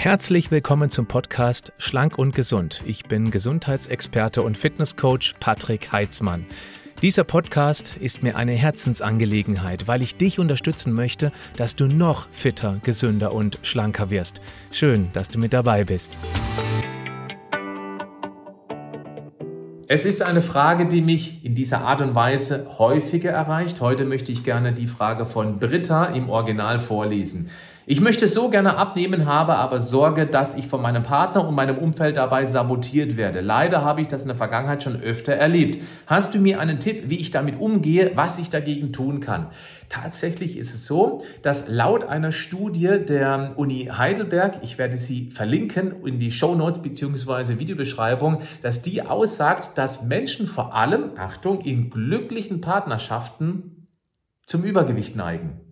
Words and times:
Herzlich 0.00 0.52
willkommen 0.52 0.90
zum 0.90 1.06
Podcast 1.06 1.72
Schlank 1.76 2.18
und 2.18 2.32
Gesund. 2.32 2.84
Ich 2.86 3.06
bin 3.06 3.32
Gesundheitsexperte 3.32 4.42
und 4.42 4.56
Fitnesscoach 4.56 5.34
Patrick 5.40 5.90
Heitzmann. 5.90 6.46
Dieser 7.02 7.24
Podcast 7.24 7.96
ist 7.96 8.22
mir 8.22 8.36
eine 8.36 8.52
Herzensangelegenheit, 8.52 9.88
weil 9.88 10.02
ich 10.02 10.16
dich 10.16 10.38
unterstützen 10.38 10.92
möchte, 10.92 11.32
dass 11.56 11.74
du 11.74 11.88
noch 11.88 12.28
fitter, 12.30 12.78
gesünder 12.84 13.32
und 13.32 13.58
schlanker 13.62 14.08
wirst. 14.08 14.40
Schön, 14.70 15.10
dass 15.14 15.30
du 15.30 15.40
mit 15.40 15.52
dabei 15.52 15.82
bist. 15.82 16.16
Es 19.88 20.04
ist 20.04 20.22
eine 20.22 20.42
Frage, 20.42 20.86
die 20.86 21.00
mich 21.00 21.44
in 21.44 21.56
dieser 21.56 21.80
Art 21.80 22.02
und 22.02 22.14
Weise 22.14 22.78
häufiger 22.78 23.32
erreicht. 23.32 23.80
Heute 23.80 24.04
möchte 24.04 24.30
ich 24.30 24.44
gerne 24.44 24.72
die 24.72 24.86
Frage 24.86 25.26
von 25.26 25.58
Britta 25.58 26.04
im 26.04 26.30
Original 26.30 26.78
vorlesen. 26.78 27.50
Ich 27.90 28.02
möchte 28.02 28.28
so 28.28 28.50
gerne 28.50 28.76
abnehmen, 28.76 29.24
habe 29.24 29.54
aber 29.54 29.80
Sorge, 29.80 30.26
dass 30.26 30.54
ich 30.54 30.66
von 30.66 30.82
meinem 30.82 31.02
Partner 31.02 31.48
und 31.48 31.54
meinem 31.54 31.78
Umfeld 31.78 32.18
dabei 32.18 32.44
sabotiert 32.44 33.16
werde. 33.16 33.40
Leider 33.40 33.82
habe 33.82 34.02
ich 34.02 34.08
das 34.08 34.20
in 34.20 34.28
der 34.28 34.36
Vergangenheit 34.36 34.82
schon 34.82 35.00
öfter 35.00 35.32
erlebt. 35.32 35.78
Hast 36.06 36.34
du 36.34 36.38
mir 36.38 36.60
einen 36.60 36.80
Tipp, 36.80 37.04
wie 37.08 37.16
ich 37.16 37.30
damit 37.30 37.58
umgehe, 37.58 38.12
was 38.14 38.38
ich 38.38 38.50
dagegen 38.50 38.92
tun 38.92 39.20
kann? 39.20 39.46
Tatsächlich 39.88 40.58
ist 40.58 40.74
es 40.74 40.86
so, 40.86 41.24
dass 41.40 41.68
laut 41.68 42.04
einer 42.04 42.30
Studie 42.30 42.98
der 43.08 43.54
Uni 43.56 43.86
Heidelberg, 43.90 44.58
ich 44.60 44.76
werde 44.76 44.98
sie 44.98 45.30
verlinken 45.30 46.04
in 46.04 46.20
die 46.20 46.30
Show 46.30 46.54
Notes 46.54 46.82
bzw. 46.82 47.58
Videobeschreibung, 47.58 48.42
dass 48.60 48.82
die 48.82 49.00
aussagt, 49.00 49.78
dass 49.78 50.04
Menschen 50.04 50.46
vor 50.46 50.74
allem, 50.74 51.12
Achtung, 51.16 51.62
in 51.62 51.88
glücklichen 51.88 52.60
Partnerschaften 52.60 53.88
zum 54.44 54.64
Übergewicht 54.64 55.16
neigen. 55.16 55.67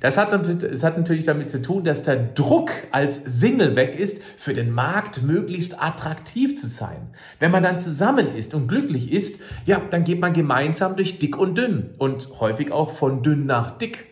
Das 0.00 0.16
hat, 0.16 0.32
das 0.32 0.82
hat 0.82 0.96
natürlich 0.96 1.24
damit 1.24 1.50
zu 1.50 1.62
tun, 1.62 1.84
dass 1.84 2.02
der 2.02 2.16
Druck 2.16 2.70
als 2.90 3.24
Single 3.24 3.76
weg 3.76 3.98
ist, 3.98 4.22
für 4.36 4.54
den 4.54 4.72
Markt 4.72 5.22
möglichst 5.22 5.82
attraktiv 5.82 6.58
zu 6.58 6.66
sein. 6.66 7.14
Wenn 7.38 7.50
man 7.50 7.62
dann 7.62 7.78
zusammen 7.78 8.34
ist 8.34 8.54
und 8.54 8.68
glücklich 8.68 9.12
ist, 9.12 9.42
ja, 9.66 9.80
dann 9.90 10.04
geht 10.04 10.20
man 10.20 10.32
gemeinsam 10.32 10.96
durch 10.96 11.18
dick 11.18 11.36
und 11.36 11.56
dünn 11.56 11.90
und 11.98 12.40
häufig 12.40 12.72
auch 12.72 12.92
von 12.92 13.22
dünn 13.22 13.46
nach 13.46 13.78
dick. 13.78 14.06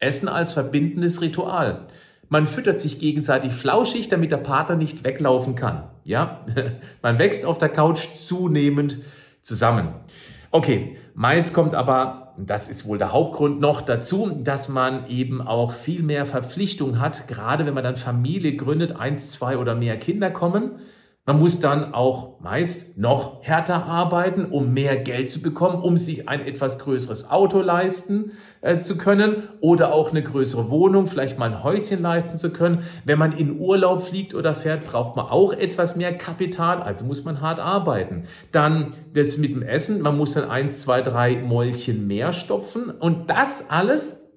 Essen 0.00 0.28
als 0.28 0.52
verbindendes 0.52 1.20
Ritual. 1.20 1.88
Man 2.28 2.46
füttert 2.46 2.80
sich 2.80 2.98
gegenseitig 2.98 3.52
flauschig, 3.52 4.08
damit 4.08 4.30
der 4.30 4.36
Partner 4.36 4.76
nicht 4.76 5.02
weglaufen 5.02 5.54
kann. 5.54 5.90
Ja, 6.04 6.46
man 7.02 7.18
wächst 7.18 7.44
auf 7.44 7.58
der 7.58 7.70
Couch 7.70 8.14
zunehmend 8.14 9.02
zusammen. 9.42 9.94
Okay, 10.50 10.96
meist 11.14 11.52
kommt 11.52 11.74
aber 11.74 12.28
das 12.38 12.68
ist 12.68 12.86
wohl 12.86 12.98
der 12.98 13.12
Hauptgrund 13.12 13.60
noch 13.60 13.80
dazu, 13.80 14.30
dass 14.42 14.68
man 14.68 15.08
eben 15.08 15.42
auch 15.42 15.72
viel 15.72 16.02
mehr 16.02 16.24
Verpflichtung 16.24 17.00
hat, 17.00 17.26
gerade 17.26 17.66
wenn 17.66 17.74
man 17.74 17.82
dann 17.82 17.96
Familie 17.96 18.56
gründet, 18.56 18.92
eins, 18.98 19.32
zwei 19.32 19.58
oder 19.58 19.74
mehr 19.74 19.98
Kinder 19.98 20.30
kommen. 20.30 20.78
Man 21.28 21.40
muss 21.40 21.60
dann 21.60 21.92
auch 21.92 22.40
meist 22.40 22.96
noch 22.96 23.44
härter 23.44 23.84
arbeiten, 23.84 24.46
um 24.46 24.72
mehr 24.72 24.96
Geld 24.96 25.30
zu 25.30 25.42
bekommen, 25.42 25.82
um 25.82 25.98
sich 25.98 26.26
ein 26.26 26.40
etwas 26.40 26.78
größeres 26.78 27.30
Auto 27.30 27.60
leisten 27.60 28.32
äh, 28.62 28.78
zu 28.78 28.96
können 28.96 29.42
oder 29.60 29.92
auch 29.92 30.10
eine 30.10 30.22
größere 30.22 30.70
Wohnung, 30.70 31.06
vielleicht 31.06 31.38
mal 31.38 31.52
ein 31.52 31.62
Häuschen 31.62 32.00
leisten 32.00 32.38
zu 32.38 32.50
können. 32.50 32.84
Wenn 33.04 33.18
man 33.18 33.36
in 33.36 33.60
Urlaub 33.60 34.04
fliegt 34.04 34.34
oder 34.34 34.54
fährt, 34.54 34.86
braucht 34.86 35.16
man 35.16 35.26
auch 35.26 35.52
etwas 35.52 35.96
mehr 35.96 36.16
Kapital, 36.16 36.80
also 36.80 37.04
muss 37.04 37.26
man 37.26 37.42
hart 37.42 37.58
arbeiten. 37.58 38.24
Dann 38.50 38.94
das 39.12 39.36
mit 39.36 39.50
dem 39.50 39.60
Essen, 39.60 40.00
man 40.00 40.16
muss 40.16 40.32
dann 40.32 40.48
eins, 40.48 40.80
zwei, 40.80 41.02
drei 41.02 41.36
Mäulchen 41.36 42.06
mehr 42.06 42.32
stopfen 42.32 42.88
und 42.88 43.28
das 43.28 43.68
alles 43.68 44.30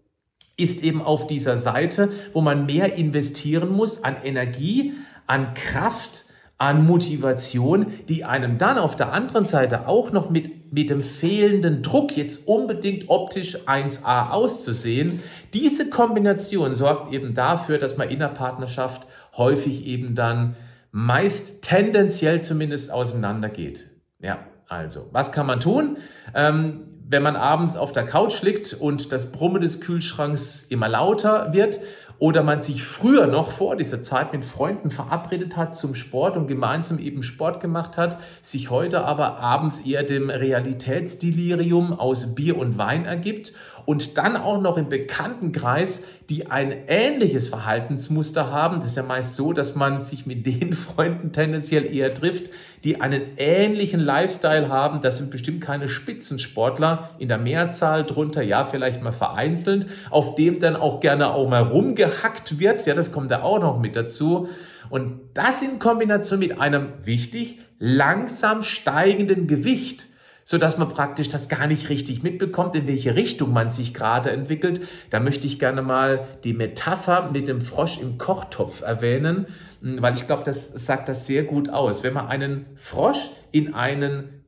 ist 0.57 0.83
eben 0.83 1.01
auf 1.01 1.25
dieser 1.27 1.55
Seite, 1.55 2.11
wo 2.33 2.41
man 2.41 2.65
mehr 2.65 2.97
investieren 2.97 3.69
muss 3.69 4.03
an 4.03 4.17
Energie, 4.25 4.95
an 5.25 5.53
Kraft, 5.53 6.25
an 6.61 6.85
Motivation, 6.85 7.87
die 8.07 8.23
einem 8.23 8.59
dann 8.59 8.77
auf 8.77 8.95
der 8.95 9.11
anderen 9.11 9.47
Seite 9.47 9.87
auch 9.87 10.11
noch 10.11 10.29
mit, 10.29 10.71
mit 10.71 10.91
dem 10.91 11.01
fehlenden 11.01 11.81
Druck 11.81 12.15
jetzt 12.15 12.47
unbedingt 12.47 13.09
optisch 13.09 13.57
1a 13.65 14.29
auszusehen, 14.29 15.23
diese 15.55 15.89
Kombination 15.89 16.75
sorgt 16.75 17.11
eben 17.13 17.33
dafür, 17.33 17.79
dass 17.79 17.97
man 17.97 18.09
in 18.09 18.19
der 18.19 18.27
Partnerschaft 18.27 19.07
häufig 19.35 19.87
eben 19.87 20.13
dann 20.13 20.55
meist 20.91 21.63
tendenziell 21.63 22.43
zumindest 22.43 22.93
auseinandergeht. 22.93 23.89
Ja, 24.19 24.45
also, 24.67 25.09
was 25.11 25.31
kann 25.31 25.47
man 25.47 25.61
tun? 25.61 25.97
Ähm, 26.35 26.81
wenn 27.07 27.23
man 27.23 27.35
abends 27.35 27.75
auf 27.75 27.91
der 27.91 28.05
Couch 28.05 28.43
liegt 28.43 28.73
und 28.73 29.11
das 29.11 29.31
Brummen 29.31 29.63
des 29.63 29.81
Kühlschranks 29.81 30.67
immer 30.69 30.87
lauter 30.87 31.53
wird 31.53 31.79
oder 32.21 32.43
man 32.43 32.61
sich 32.61 32.83
früher 32.83 33.25
noch 33.25 33.49
vor 33.49 33.75
dieser 33.75 34.03
Zeit 34.03 34.31
mit 34.31 34.45
Freunden 34.45 34.91
verabredet 34.91 35.57
hat 35.57 35.75
zum 35.75 35.95
Sport 35.95 36.37
und 36.37 36.45
gemeinsam 36.45 36.99
eben 36.99 37.23
Sport 37.23 37.61
gemacht 37.61 37.97
hat, 37.97 38.19
sich 38.43 38.69
heute 38.69 39.03
aber 39.05 39.39
abends 39.39 39.79
eher 39.79 40.03
dem 40.03 40.29
Realitätsdelirium 40.29 41.93
aus 41.93 42.35
Bier 42.35 42.59
und 42.59 42.77
Wein 42.77 43.05
ergibt 43.05 43.53
und 43.85 44.17
dann 44.17 44.35
auch 44.35 44.61
noch 44.61 44.77
im 44.77 44.89
Bekanntenkreis, 44.89 46.05
die 46.29 46.49
ein 46.49 46.73
ähnliches 46.87 47.49
Verhaltensmuster 47.49 48.51
haben. 48.51 48.77
Das 48.77 48.91
ist 48.91 48.97
ja 48.97 49.03
meist 49.03 49.35
so, 49.35 49.53
dass 49.53 49.75
man 49.75 49.99
sich 49.99 50.25
mit 50.25 50.45
den 50.45 50.73
Freunden 50.73 51.31
tendenziell 51.31 51.93
eher 51.93 52.13
trifft, 52.13 52.49
die 52.83 53.01
einen 53.01 53.23
ähnlichen 53.37 53.99
Lifestyle 53.99 54.69
haben. 54.69 55.01
Das 55.01 55.17
sind 55.17 55.31
bestimmt 55.31 55.61
keine 55.61 55.89
Spitzensportler 55.89 57.11
in 57.19 57.27
der 57.27 57.37
Mehrzahl 57.37 58.05
drunter, 58.05 58.41
ja, 58.41 58.65
vielleicht 58.65 59.01
mal 59.01 59.11
vereinzelt, 59.11 59.87
auf 60.09 60.35
dem 60.35 60.59
dann 60.59 60.75
auch 60.75 60.99
gerne 60.99 61.31
auch 61.33 61.49
mal 61.49 61.63
rumgehackt 61.63 62.59
wird. 62.59 62.85
Ja, 62.85 62.95
das 62.95 63.11
kommt 63.11 63.31
da 63.31 63.41
auch 63.41 63.59
noch 63.59 63.79
mit 63.79 63.95
dazu. 63.95 64.49
Und 64.89 65.19
das 65.33 65.61
in 65.61 65.79
Kombination 65.79 66.39
mit 66.39 66.59
einem 66.59 66.89
wichtig 67.03 67.59
langsam 67.79 68.63
steigenden 68.63 69.47
Gewicht 69.47 70.10
so 70.43 70.57
dass 70.57 70.77
man 70.77 70.89
praktisch 70.89 71.29
das 71.29 71.49
gar 71.49 71.67
nicht 71.67 71.89
richtig 71.89 72.23
mitbekommt, 72.23 72.75
in 72.75 72.87
welche 72.87 73.15
Richtung 73.15 73.53
man 73.53 73.71
sich 73.71 73.93
gerade 73.93 74.31
entwickelt. 74.31 74.81
Da 75.09 75.19
möchte 75.19 75.47
ich 75.47 75.59
gerne 75.59 75.81
mal 75.81 76.27
die 76.43 76.53
Metapher 76.53 77.29
mit 77.31 77.47
dem 77.47 77.61
Frosch 77.61 77.99
im 77.99 78.17
Kochtopf 78.17 78.81
erwähnen, 78.81 79.47
hm, 79.81 80.01
weil 80.01 80.13
ich 80.13 80.27
glaube, 80.27 80.43
das 80.43 80.73
sagt 80.85 81.09
das 81.09 81.27
sehr 81.27 81.43
gut 81.43 81.69
aus. 81.69 82.03
Wenn 82.03 82.13
man 82.13 82.27
einen 82.27 82.65
Frosch 82.75 83.29
in 83.51 83.73
einen 83.73 84.43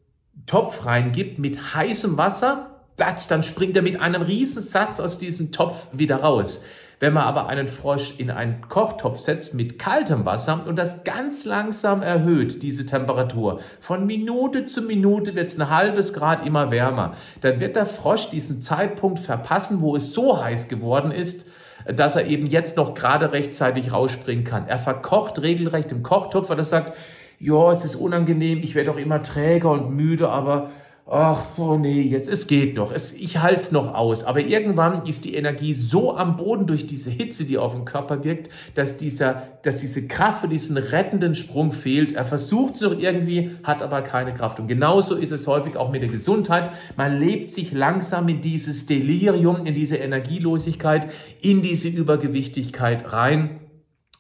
Topf 0.46 0.86
reingibt 0.86 1.40
mit 1.40 1.76
heißem 1.76 2.18
Wasser, 2.18 2.70
dann 2.98 3.44
springt 3.44 3.76
er 3.76 3.82
mit 3.82 4.00
einem 4.00 4.22
Riesensatz 4.22 5.00
aus 5.00 5.18
diesem 5.18 5.52
Topf 5.52 5.88
wieder 5.94 6.18
raus. 6.18 6.66
Wenn 7.04 7.12
man 7.12 7.26
aber 7.26 7.48
einen 7.48 7.68
Frosch 7.68 8.18
in 8.18 8.32
einen 8.32 8.62
Kochtopf 8.70 9.20
setzt 9.20 9.56
mit 9.56 9.78
kaltem 9.78 10.24
Wasser 10.24 10.62
und 10.66 10.78
das 10.78 11.04
ganz 11.04 11.44
langsam 11.44 12.02
erhöht, 12.02 12.64
diese 12.64 12.86
Temperatur, 12.86 13.60
von 13.82 14.06
Minute 14.06 14.66
zu 14.68 14.84
Minute 14.84 15.36
wird 15.36 15.50
es 15.50 15.60
ein 15.60 15.70
halbes 15.70 16.14
Grad 16.14 16.48
immer 16.48 16.72
wärmer, 16.72 17.16
dann 17.42 17.60
wird 17.60 17.76
der 17.76 17.88
Frosch 17.88 18.30
diesen 18.30 18.62
Zeitpunkt 18.62 19.20
verpassen, 19.20 19.82
wo 19.82 19.98
es 19.98 20.14
so 20.14 20.42
heiß 20.42 20.70
geworden 20.70 21.12
ist, 21.12 21.52
dass 21.94 22.16
er 22.16 22.26
eben 22.26 22.48
jetzt 22.48 22.78
noch 22.78 22.94
gerade 22.94 23.34
rechtzeitig 23.34 23.92
rausspringen 23.92 24.46
kann. 24.46 24.70
Er 24.70 24.80
verkocht 24.80 25.42
regelrecht 25.42 25.92
im 25.92 26.04
Kochtopf, 26.04 26.48
weil 26.48 26.58
er 26.60 26.64
sagt, 26.64 26.94
ja, 27.38 27.70
es 27.70 27.84
ist 27.84 27.98
unangenehm, 27.98 28.60
ich 28.60 28.76
werde 28.76 28.92
auch 28.92 28.98
immer 28.98 29.22
träger 29.22 29.72
und 29.72 29.94
müde, 29.94 30.30
aber 30.30 30.70
ach, 31.06 31.58
oh 31.58 31.78
nee, 31.78 32.02
jetzt, 32.02 32.30
es 32.30 32.48
geht 32.48 32.76
noch, 32.76 32.92
es, 32.92 33.14
ich 33.14 33.40
halte 33.40 33.60
es 33.60 33.72
noch 33.72 33.94
aus. 33.94 34.24
Aber 34.24 34.40
irgendwann 34.40 35.06
ist 35.06 35.26
die 35.26 35.36
Energie 35.36 35.74
so 35.74 36.16
am 36.16 36.38
Boden 36.38 36.66
durch 36.66 36.88
diese 36.88 37.10
Hitze, 37.10 37.46
die 37.46 37.58
auf 37.58 37.74
den 37.74 37.84
Körper 37.84 38.24
wirkt, 38.24 38.50
dass, 38.76 38.98
dieser, 38.98 39.44
dass 39.64 39.78
diese 39.80 40.08
Kraft 40.08 40.40
für 40.42 40.48
diesen 40.48 40.78
rettenden 40.78 41.36
Sprung 41.36 41.74
fehlt. 41.74 42.14
Er 42.14 42.24
versucht 42.24 42.76
es 42.76 42.82
noch 42.82 42.98
irgendwie, 42.98 43.52
hat 43.64 43.82
aber 43.82 44.02
keine 44.02 44.34
Kraft. 44.34 44.60
Und 44.60 44.68
genauso 44.68 45.16
ist 45.16 45.32
es 45.32 45.46
häufig 45.46 45.76
auch 45.76 45.92
mit 45.92 46.02
der 46.02 46.10
Gesundheit. 46.10 46.72
Man 46.96 47.20
lebt 47.20 47.52
sich 47.52 47.74
langsam 47.74 48.28
in 48.30 48.42
dieses 48.42 48.86
Delirium, 48.86 49.66
in 49.66 49.76
diese 49.76 49.98
Energielosigkeit, 49.98 51.10
in 51.42 51.62
diese 51.62 51.90
Übergewichtigkeit 51.90 53.12
rein. 53.12 53.60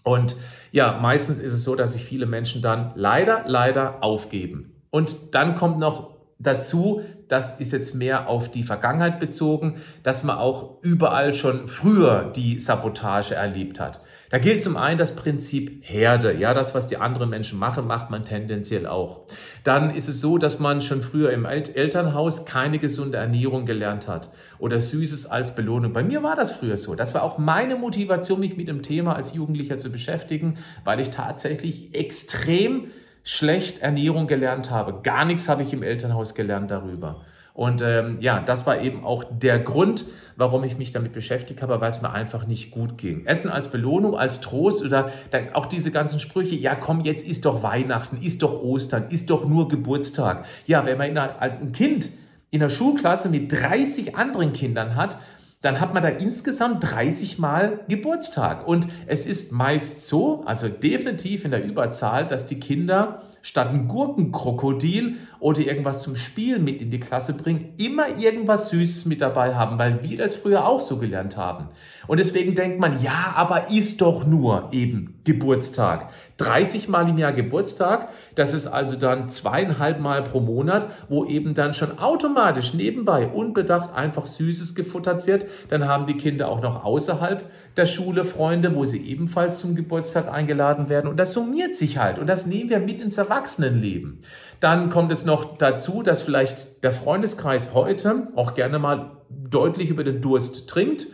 Und 0.03 0.35
ja, 0.73 0.99
meistens 1.01 1.39
ist 1.39 1.53
es 1.53 1.63
so, 1.63 1.75
dass 1.75 1.93
sich 1.93 2.03
viele 2.03 2.25
Menschen 2.25 2.61
dann 2.61 2.91
leider, 2.95 3.43
leider 3.47 4.03
aufgeben. 4.03 4.73
Und 4.89 5.33
dann 5.33 5.55
kommt 5.55 5.79
noch 5.79 6.12
dazu, 6.43 7.01
das 7.27 7.59
ist 7.59 7.73
jetzt 7.73 7.95
mehr 7.95 8.27
auf 8.27 8.51
die 8.51 8.63
Vergangenheit 8.63 9.19
bezogen, 9.19 9.81
dass 10.03 10.23
man 10.23 10.37
auch 10.37 10.83
überall 10.83 11.33
schon 11.33 11.67
früher 11.67 12.31
die 12.35 12.59
Sabotage 12.59 13.35
erlebt 13.35 13.79
hat. 13.79 14.01
Da 14.33 14.39
gilt 14.39 14.63
zum 14.63 14.77
einen 14.77 14.97
das 14.97 15.15
Prinzip 15.15 15.83
Herde. 15.83 16.35
Ja, 16.35 16.55
das, 16.55 16.73
was 16.73 16.87
die 16.87 16.97
anderen 16.97 17.29
Menschen 17.29 17.59
machen, 17.59 17.85
macht 17.85 18.09
man 18.09 18.25
tendenziell 18.25 18.87
auch. 18.87 19.27
Dann 19.63 19.93
ist 19.93 20.09
es 20.09 20.21
so, 20.21 20.39
dass 20.39 20.57
man 20.57 20.81
schon 20.81 21.03
früher 21.03 21.31
im 21.31 21.45
Elternhaus 21.45 22.43
keine 22.43 22.79
gesunde 22.79 23.19
Ernährung 23.19 23.67
gelernt 23.67 24.07
hat 24.07 24.31
oder 24.57 24.81
Süßes 24.81 25.27
als 25.27 25.53
Belohnung. 25.53 25.93
Bei 25.93 26.03
mir 26.03 26.23
war 26.23 26.35
das 26.35 26.51
früher 26.51 26.77
so. 26.77 26.95
Das 26.95 27.13
war 27.13 27.21
auch 27.21 27.37
meine 27.37 27.75
Motivation, 27.75 28.39
mich 28.39 28.57
mit 28.57 28.67
dem 28.67 28.81
Thema 28.81 29.15
als 29.15 29.35
Jugendlicher 29.35 29.77
zu 29.77 29.91
beschäftigen, 29.91 30.57
weil 30.83 30.99
ich 30.99 31.11
tatsächlich 31.11 31.93
extrem 31.93 32.87
schlecht 33.23 33.81
Ernährung 33.81 34.27
gelernt 34.27 34.69
habe. 34.69 35.01
Gar 35.01 35.25
nichts 35.25 35.49
habe 35.49 35.63
ich 35.63 35.73
im 35.73 35.83
Elternhaus 35.83 36.35
gelernt 36.35 36.71
darüber. 36.71 37.21
Und 37.53 37.83
ähm, 37.83 38.17
ja, 38.19 38.39
das 38.39 38.65
war 38.65 38.81
eben 38.81 39.03
auch 39.03 39.23
der 39.29 39.59
Grund, 39.59 40.05
warum 40.35 40.63
ich 40.63 40.77
mich 40.79 40.91
damit 40.91 41.13
beschäftigt 41.13 41.61
habe, 41.61 41.79
weil 41.79 41.89
es 41.91 42.01
mir 42.01 42.11
einfach 42.11 42.47
nicht 42.47 42.71
gut 42.71 42.97
ging. 42.97 43.27
Essen 43.27 43.51
als 43.51 43.69
Belohnung, 43.69 44.17
als 44.17 44.41
Trost 44.41 44.83
oder 44.83 45.11
dann 45.29 45.53
auch 45.53 45.67
diese 45.67 45.91
ganzen 45.91 46.19
Sprüche, 46.19 46.55
ja 46.55 46.73
komm, 46.73 47.01
jetzt 47.01 47.27
ist 47.27 47.45
doch 47.45 47.61
Weihnachten, 47.61 48.17
ist 48.17 48.41
doch 48.41 48.63
Ostern, 48.63 49.09
ist 49.09 49.29
doch 49.29 49.45
nur 49.47 49.67
Geburtstag. 49.67 50.45
Ja, 50.65 50.85
wenn 50.85 50.97
man 50.97 51.11
einer, 51.11 51.39
als 51.41 51.59
ein 51.59 51.73
Kind 51.73 52.09
in 52.49 52.59
der 52.59 52.69
Schulklasse 52.69 53.29
mit 53.29 53.51
30 53.51 54.15
anderen 54.15 54.53
Kindern 54.53 54.95
hat, 54.95 55.17
dann 55.63 55.79
hat 55.79 55.93
man 55.93 56.03
da 56.03 56.09
insgesamt 56.09 56.83
30 56.83 57.39
Mal 57.39 57.79
Geburtstag. 57.87 58.67
Und 58.67 58.89
es 59.07 59.25
ist 59.25 59.53
meist 59.53 60.07
so, 60.07 60.43
also 60.45 60.67
definitiv 60.67 61.45
in 61.45 61.51
der 61.51 61.63
Überzahl, 61.63 62.27
dass 62.27 62.45
die 62.45 62.59
Kinder 62.59 63.23
statt 63.41 63.69
ein 63.69 63.87
Gurkenkrokodil 63.87 65.17
oder 65.39 65.61
irgendwas 65.61 66.01
zum 66.01 66.17
Spielen 66.17 66.63
mit 66.65 66.81
in 66.81 66.91
die 66.91 66.99
Klasse 66.99 67.33
bringen, 67.33 67.73
immer 67.77 68.17
irgendwas 68.17 68.69
Süßes 68.69 69.05
mit 69.05 69.21
dabei 69.21 69.55
haben, 69.55 69.77
weil 69.77 70.03
wir 70.03 70.17
das 70.17 70.35
früher 70.35 70.65
auch 70.65 70.81
so 70.81 70.97
gelernt 70.97 71.37
haben. 71.37 71.69
Und 72.07 72.19
deswegen 72.19 72.55
denkt 72.55 72.79
man, 72.79 73.01
ja, 73.01 73.33
aber 73.35 73.69
ist 73.69 74.01
doch 74.01 74.25
nur 74.25 74.69
eben 74.71 75.19
Geburtstag. 75.23 76.09
30 76.37 76.89
Mal 76.89 77.09
im 77.09 77.17
Jahr 77.17 77.33
Geburtstag, 77.33 78.09
das 78.35 78.53
ist 78.53 78.67
also 78.67 78.97
dann 78.97 79.29
zweieinhalb 79.29 79.99
Mal 79.99 80.23
pro 80.23 80.39
Monat, 80.39 80.87
wo 81.07 81.25
eben 81.25 81.53
dann 81.53 81.73
schon 81.73 81.99
automatisch 81.99 82.73
nebenbei 82.73 83.27
unbedacht 83.27 83.93
einfach 83.93 84.25
Süßes 84.25 84.73
gefuttert 84.73 85.27
wird. 85.27 85.45
Dann 85.69 85.87
haben 85.87 86.07
die 86.07 86.17
Kinder 86.17 86.49
auch 86.49 86.61
noch 86.61 86.83
außerhalb 86.83 87.49
der 87.77 87.85
Schule 87.85 88.25
Freunde, 88.25 88.75
wo 88.75 88.85
sie 88.85 89.05
ebenfalls 89.07 89.59
zum 89.59 89.75
Geburtstag 89.75 90.31
eingeladen 90.31 90.89
werden. 90.89 91.09
Und 91.09 91.17
das 91.17 91.33
summiert 91.33 91.75
sich 91.75 91.97
halt. 91.97 92.19
Und 92.19 92.27
das 92.27 92.45
nehmen 92.45 92.69
wir 92.69 92.79
mit 92.79 93.01
ins 93.01 93.17
Erwachsenenleben. 93.17 94.19
Dann 94.59 94.89
kommt 94.89 95.11
es 95.11 95.25
noch 95.25 95.57
dazu, 95.57 96.03
dass 96.03 96.21
vielleicht 96.21 96.83
der 96.83 96.93
Freundeskreis 96.93 97.73
heute 97.73 98.27
auch 98.35 98.53
gerne 98.53 98.79
mal 98.79 99.11
deutlich 99.29 99.89
über 99.89 100.03
den 100.03 100.21
Durst 100.21 100.67
trinkt. 100.69 101.07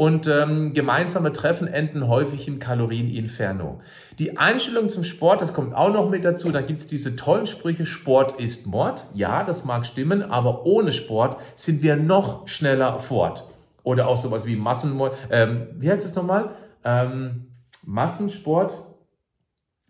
Und 0.00 0.26
ähm, 0.28 0.72
gemeinsame 0.72 1.30
Treffen 1.30 1.68
enden 1.68 2.08
häufig 2.08 2.48
im 2.48 2.58
Kalorieninferno. 2.58 3.82
Die 4.18 4.38
Einstellung 4.38 4.88
zum 4.88 5.04
Sport, 5.04 5.42
das 5.42 5.52
kommt 5.52 5.74
auch 5.74 5.92
noch 5.92 6.08
mit 6.08 6.24
dazu. 6.24 6.50
Da 6.50 6.62
gibt's 6.62 6.86
diese 6.86 7.16
tollen 7.16 7.46
Sprüche, 7.46 7.84
Sport 7.84 8.40
ist 8.40 8.66
Mord. 8.66 9.04
Ja, 9.12 9.44
das 9.44 9.66
mag 9.66 9.84
stimmen, 9.84 10.22
aber 10.22 10.64
ohne 10.64 10.92
Sport 10.92 11.36
sind 11.54 11.82
wir 11.82 11.96
noch 11.96 12.48
schneller 12.48 12.98
fort. 12.98 13.44
Oder 13.82 14.08
auch 14.08 14.16
sowas 14.16 14.46
wie 14.46 14.56
Massenmord. 14.56 15.14
Ähm, 15.30 15.66
wie 15.74 15.90
heißt 15.90 16.06
es 16.06 16.14
nochmal? 16.14 16.52
Ähm, 16.82 17.48
Massensport 17.84 18.82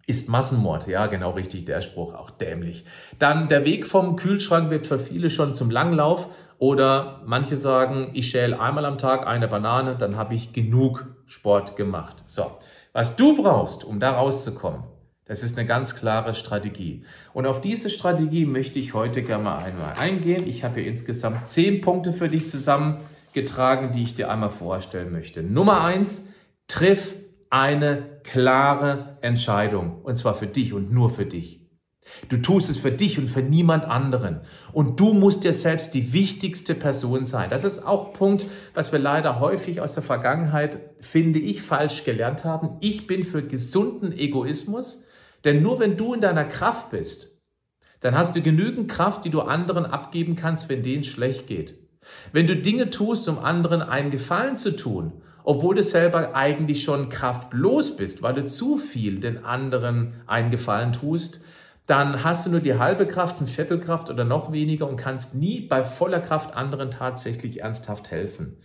ist 0.09 0.29
Massenmord. 0.29 0.89
Ja, 0.89 1.07
genau 1.07 1.31
richtig, 1.31 1.67
der 1.67 1.83
Spruch, 1.83 2.15
auch 2.15 2.31
dämlich. 2.31 2.85
Dann 3.21 3.49
der 3.49 3.65
Weg 3.65 3.87
vom 3.87 4.17
Kühlschrank 4.17 4.71
wird 4.71 4.89
für 4.89 4.99
viele 4.99 5.31
schon 5.31 5.55
zum 5.55 5.71
Langlauf. 5.71 6.27
Oder 6.61 7.23
manche 7.25 7.57
sagen, 7.57 8.11
ich 8.13 8.29
schäle 8.29 8.61
einmal 8.61 8.85
am 8.85 8.99
Tag 8.99 9.27
eine 9.27 9.49
Banane, 9.49 9.97
dann 9.97 10.19
habe 10.19 10.35
ich 10.35 10.53
genug 10.53 11.07
Sport 11.25 11.75
gemacht. 11.75 12.23
So, 12.27 12.59
was 12.93 13.17
du 13.17 13.43
brauchst, 13.43 13.83
um 13.83 13.99
da 13.99 14.11
rauszukommen, 14.11 14.83
das 15.25 15.43
ist 15.43 15.57
eine 15.57 15.67
ganz 15.67 15.97
klare 15.97 16.35
Strategie. 16.35 17.07
Und 17.33 17.47
auf 17.47 17.63
diese 17.63 17.89
Strategie 17.89 18.45
möchte 18.45 18.79
ich 18.79 18.93
heute 18.93 19.23
gerne 19.23 19.45
mal 19.45 19.57
einmal 19.57 19.95
eingehen. 19.99 20.47
Ich 20.47 20.63
habe 20.63 20.81
hier 20.81 20.91
insgesamt 20.91 21.49
zehn 21.49 21.81
Punkte 21.81 22.13
für 22.13 22.29
dich 22.29 22.51
zusammen 22.51 22.99
getragen, 23.33 23.93
die 23.93 24.03
ich 24.03 24.15
dir 24.15 24.31
einmal 24.31 24.51
vorstellen 24.51 25.13
möchte. 25.13 25.43
Nummer 25.43 25.81
eins, 25.83 26.35
triff 26.69 27.15
eine 27.49 28.21
klare 28.23 29.17
Entscheidung. 29.23 30.03
Und 30.03 30.17
zwar 30.17 30.35
für 30.35 30.47
dich 30.47 30.75
und 30.75 30.93
nur 30.93 31.09
für 31.09 31.25
dich. 31.25 31.60
Du 32.29 32.37
tust 32.39 32.71
es 32.71 32.79
für 32.79 32.93
dich 32.93 33.19
und 33.19 33.29
für 33.29 33.43
niemand 33.43 33.85
anderen. 33.85 34.41
Und 34.73 35.01
du 35.01 35.13
musst 35.13 35.45
dir 35.45 35.53
selbst 35.53 35.95
die 35.95 36.13
wichtigste 36.13 36.75
Person 36.75 37.25
sein. 37.25 37.51
Das 37.51 37.65
ist 37.65 37.87
auch 37.87 38.09
ein 38.09 38.13
Punkt, 38.13 38.47
was 38.75 38.93
wir 38.93 38.99
leider 38.99 39.41
häufig 39.41 39.81
aus 39.81 39.95
der 39.95 40.03
Vergangenheit, 40.03 40.79
finde 41.01 41.39
ich, 41.39 41.63
falsch 41.63 42.05
gelernt 42.05 42.45
haben. 42.45 42.77
Ich 42.81 43.07
bin 43.07 43.25
für 43.25 43.43
gesunden 43.43 44.13
Egoismus, 44.13 45.07
denn 45.45 45.63
nur 45.63 45.81
wenn 45.81 45.97
du 45.97 46.15
in 46.15 46.21
deiner 46.21 46.45
Kraft 46.45 46.91
bist, 46.91 47.41
dann 48.01 48.17
hast 48.17 48.35
du 48.35 48.41
genügend 48.41 48.91
Kraft, 48.91 49.25
die 49.25 49.31
du 49.31 49.41
anderen 49.43 49.85
abgeben 49.85 50.37
kannst, 50.37 50.69
wenn 50.69 50.83
denen 50.83 51.05
schlecht 51.05 51.47
geht. 51.47 51.75
Wenn 52.33 52.47
du 52.47 52.57
Dinge 52.57 52.91
tust, 52.91 53.29
um 53.29 53.39
anderen 53.39 53.83
einen 53.83 54.11
Gefallen 54.11 54.57
zu 54.57 54.75
tun, 54.75 55.13
obwohl 55.45 55.75
du 55.75 55.83
selber 55.83 56.35
eigentlich 56.35 56.83
schon 56.83 57.09
kraftlos 57.09 57.97
bist, 57.97 58.23
weil 58.23 58.35
du 58.35 58.47
zu 58.47 58.79
viel 58.79 59.21
den 59.21 59.45
anderen 59.45 60.15
einen 60.27 60.51
Gefallen 60.51 60.93
tust, 60.93 61.45
dann 61.91 62.23
hast 62.23 62.47
du 62.47 62.51
nur 62.51 62.61
die 62.61 62.79
halbe 62.79 63.05
Kraft, 63.05 63.41
ein 63.41 63.49
Viertelkraft 63.49 64.11
oder 64.11 64.25
noch 64.25 64.53
weniger 64.53 64.89
und 64.89 64.97
kannst 64.97 65.35
nie 65.35 65.61
bei 65.61 65.83
voller 65.83 66.21
Kraft 66.21 66.55
anderen 66.55 66.93
tatsächlich 66.93 67.63
ernsthaft 67.63 68.13
helfen. 68.13 68.59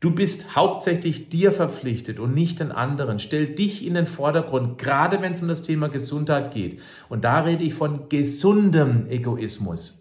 Du 0.00 0.14
bist 0.14 0.56
hauptsächlich 0.56 1.28
dir 1.28 1.52
verpflichtet 1.52 2.18
und 2.18 2.32
nicht 2.32 2.58
den 2.58 2.72
anderen. 2.72 3.18
Stell 3.18 3.48
dich 3.48 3.86
in 3.86 3.92
den 3.92 4.06
Vordergrund, 4.06 4.78
gerade 4.78 5.20
wenn 5.20 5.32
es 5.32 5.42
um 5.42 5.48
das 5.48 5.62
Thema 5.62 5.90
Gesundheit 5.90 6.54
geht. 6.54 6.80
Und 7.10 7.24
da 7.24 7.40
rede 7.40 7.64
ich 7.64 7.74
von 7.74 8.08
gesundem 8.08 9.06
Egoismus. 9.10 9.99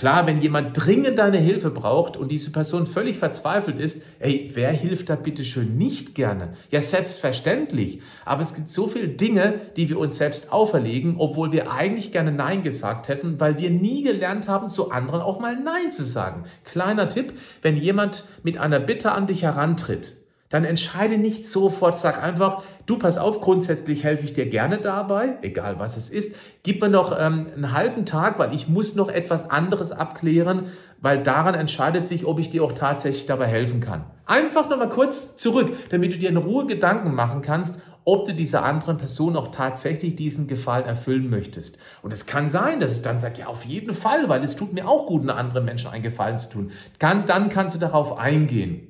Klar, 0.00 0.26
wenn 0.26 0.40
jemand 0.40 0.70
dringend 0.72 1.18
deine 1.18 1.36
Hilfe 1.36 1.68
braucht 1.68 2.16
und 2.16 2.30
diese 2.30 2.50
Person 2.52 2.86
völlig 2.86 3.18
verzweifelt 3.18 3.78
ist, 3.78 4.02
ey, 4.18 4.50
wer 4.54 4.72
hilft 4.72 5.10
da 5.10 5.14
bitte 5.14 5.44
schön 5.44 5.76
nicht 5.76 6.14
gerne? 6.14 6.54
Ja, 6.70 6.80
selbstverständlich. 6.80 8.00
Aber 8.24 8.40
es 8.40 8.54
gibt 8.54 8.70
so 8.70 8.86
viele 8.86 9.08
Dinge, 9.08 9.60
die 9.76 9.90
wir 9.90 9.98
uns 9.98 10.16
selbst 10.16 10.54
auferlegen, 10.54 11.16
obwohl 11.18 11.52
wir 11.52 11.70
eigentlich 11.70 12.12
gerne 12.12 12.32
Nein 12.32 12.62
gesagt 12.62 13.08
hätten, 13.08 13.40
weil 13.40 13.58
wir 13.58 13.68
nie 13.68 14.02
gelernt 14.02 14.48
haben, 14.48 14.70
zu 14.70 14.90
anderen 14.90 15.20
auch 15.20 15.38
mal 15.38 15.54
Nein 15.54 15.92
zu 15.92 16.02
sagen. 16.02 16.44
Kleiner 16.64 17.10
Tipp, 17.10 17.34
wenn 17.60 17.76
jemand 17.76 18.24
mit 18.42 18.56
einer 18.56 18.80
Bitte 18.80 19.12
an 19.12 19.26
dich 19.26 19.42
herantritt, 19.42 20.14
dann 20.50 20.64
entscheide 20.64 21.16
nicht 21.16 21.46
sofort, 21.46 21.96
sag 21.96 22.22
einfach, 22.22 22.62
du 22.84 22.98
pass 22.98 23.18
auf, 23.18 23.40
grundsätzlich 23.40 24.04
helfe 24.04 24.24
ich 24.24 24.34
dir 24.34 24.46
gerne 24.46 24.78
dabei, 24.78 25.38
egal 25.42 25.78
was 25.78 25.96
es 25.96 26.10
ist. 26.10 26.36
Gib 26.64 26.82
mir 26.82 26.88
noch 26.88 27.16
ähm, 27.18 27.46
einen 27.54 27.72
halben 27.72 28.04
Tag, 28.04 28.38
weil 28.38 28.52
ich 28.52 28.68
muss 28.68 28.96
noch 28.96 29.08
etwas 29.08 29.48
anderes 29.48 29.92
abklären, 29.92 30.66
weil 31.00 31.22
daran 31.22 31.54
entscheidet 31.54 32.04
sich, 32.04 32.26
ob 32.26 32.40
ich 32.40 32.50
dir 32.50 32.64
auch 32.64 32.72
tatsächlich 32.72 33.26
dabei 33.26 33.46
helfen 33.46 33.80
kann. 33.80 34.04
Einfach 34.26 34.68
nochmal 34.68 34.88
kurz 34.88 35.36
zurück, 35.36 35.72
damit 35.90 36.12
du 36.12 36.18
dir 36.18 36.28
in 36.28 36.36
Ruhe 36.36 36.66
Gedanken 36.66 37.14
machen 37.14 37.42
kannst, 37.42 37.80
ob 38.04 38.26
du 38.26 38.34
dieser 38.34 38.64
anderen 38.64 38.96
Person 38.96 39.36
auch 39.36 39.52
tatsächlich 39.52 40.16
diesen 40.16 40.48
Gefallen 40.48 40.86
erfüllen 40.86 41.30
möchtest. 41.30 41.78
Und 42.02 42.12
es 42.12 42.26
kann 42.26 42.48
sein, 42.48 42.80
dass 42.80 42.90
es 42.90 43.02
dann 43.02 43.20
sagt, 43.20 43.38
ja, 43.38 43.46
auf 43.46 43.64
jeden 43.64 43.94
Fall, 43.94 44.28
weil 44.28 44.42
es 44.42 44.56
tut 44.56 44.72
mir 44.72 44.88
auch 44.88 45.06
gut, 45.06 45.20
einen 45.20 45.30
anderen 45.30 45.64
Menschen 45.64 45.90
einen 45.90 46.02
Gefallen 46.02 46.38
zu 46.38 46.50
tun. 46.50 46.72
Kann, 46.98 47.26
dann 47.26 47.50
kannst 47.50 47.76
du 47.76 47.78
darauf 47.78 48.18
eingehen. 48.18 48.88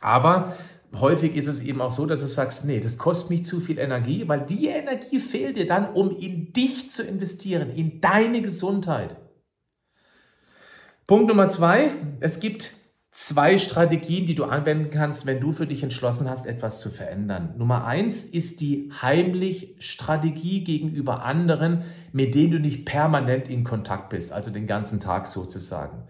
Aber 0.00 0.52
häufig 0.94 1.36
ist 1.36 1.46
es 1.46 1.62
eben 1.62 1.80
auch 1.80 1.90
so, 1.90 2.06
dass 2.06 2.20
du 2.20 2.26
sagst, 2.26 2.64
nee, 2.64 2.80
das 2.80 2.98
kostet 2.98 3.30
mich 3.30 3.44
zu 3.44 3.60
viel 3.60 3.78
Energie, 3.78 4.28
weil 4.28 4.44
die 4.46 4.66
Energie 4.66 5.20
fehlt 5.20 5.56
dir 5.56 5.66
dann, 5.66 5.92
um 5.92 6.16
in 6.16 6.52
dich 6.52 6.90
zu 6.90 7.02
investieren, 7.02 7.70
in 7.70 8.00
deine 8.00 8.42
Gesundheit. 8.42 9.16
Punkt 11.06 11.28
Nummer 11.28 11.48
zwei, 11.48 11.90
es 12.20 12.40
gibt 12.40 12.74
zwei 13.10 13.58
Strategien, 13.58 14.24
die 14.24 14.34
du 14.34 14.44
anwenden 14.44 14.90
kannst, 14.90 15.26
wenn 15.26 15.40
du 15.40 15.52
für 15.52 15.66
dich 15.66 15.82
entschlossen 15.82 16.28
hast, 16.28 16.46
etwas 16.46 16.80
zu 16.80 16.90
verändern. 16.90 17.54
Nummer 17.58 17.84
eins 17.84 18.24
ist 18.24 18.60
die 18.60 18.90
heimlich 19.02 19.76
Strategie 19.80 20.64
gegenüber 20.64 21.22
anderen, 21.22 21.84
mit 22.12 22.34
denen 22.34 22.52
du 22.52 22.58
nicht 22.58 22.86
permanent 22.86 23.48
in 23.48 23.64
Kontakt 23.64 24.08
bist, 24.08 24.32
also 24.32 24.50
den 24.50 24.66
ganzen 24.66 25.00
Tag 25.00 25.26
sozusagen. 25.26 26.04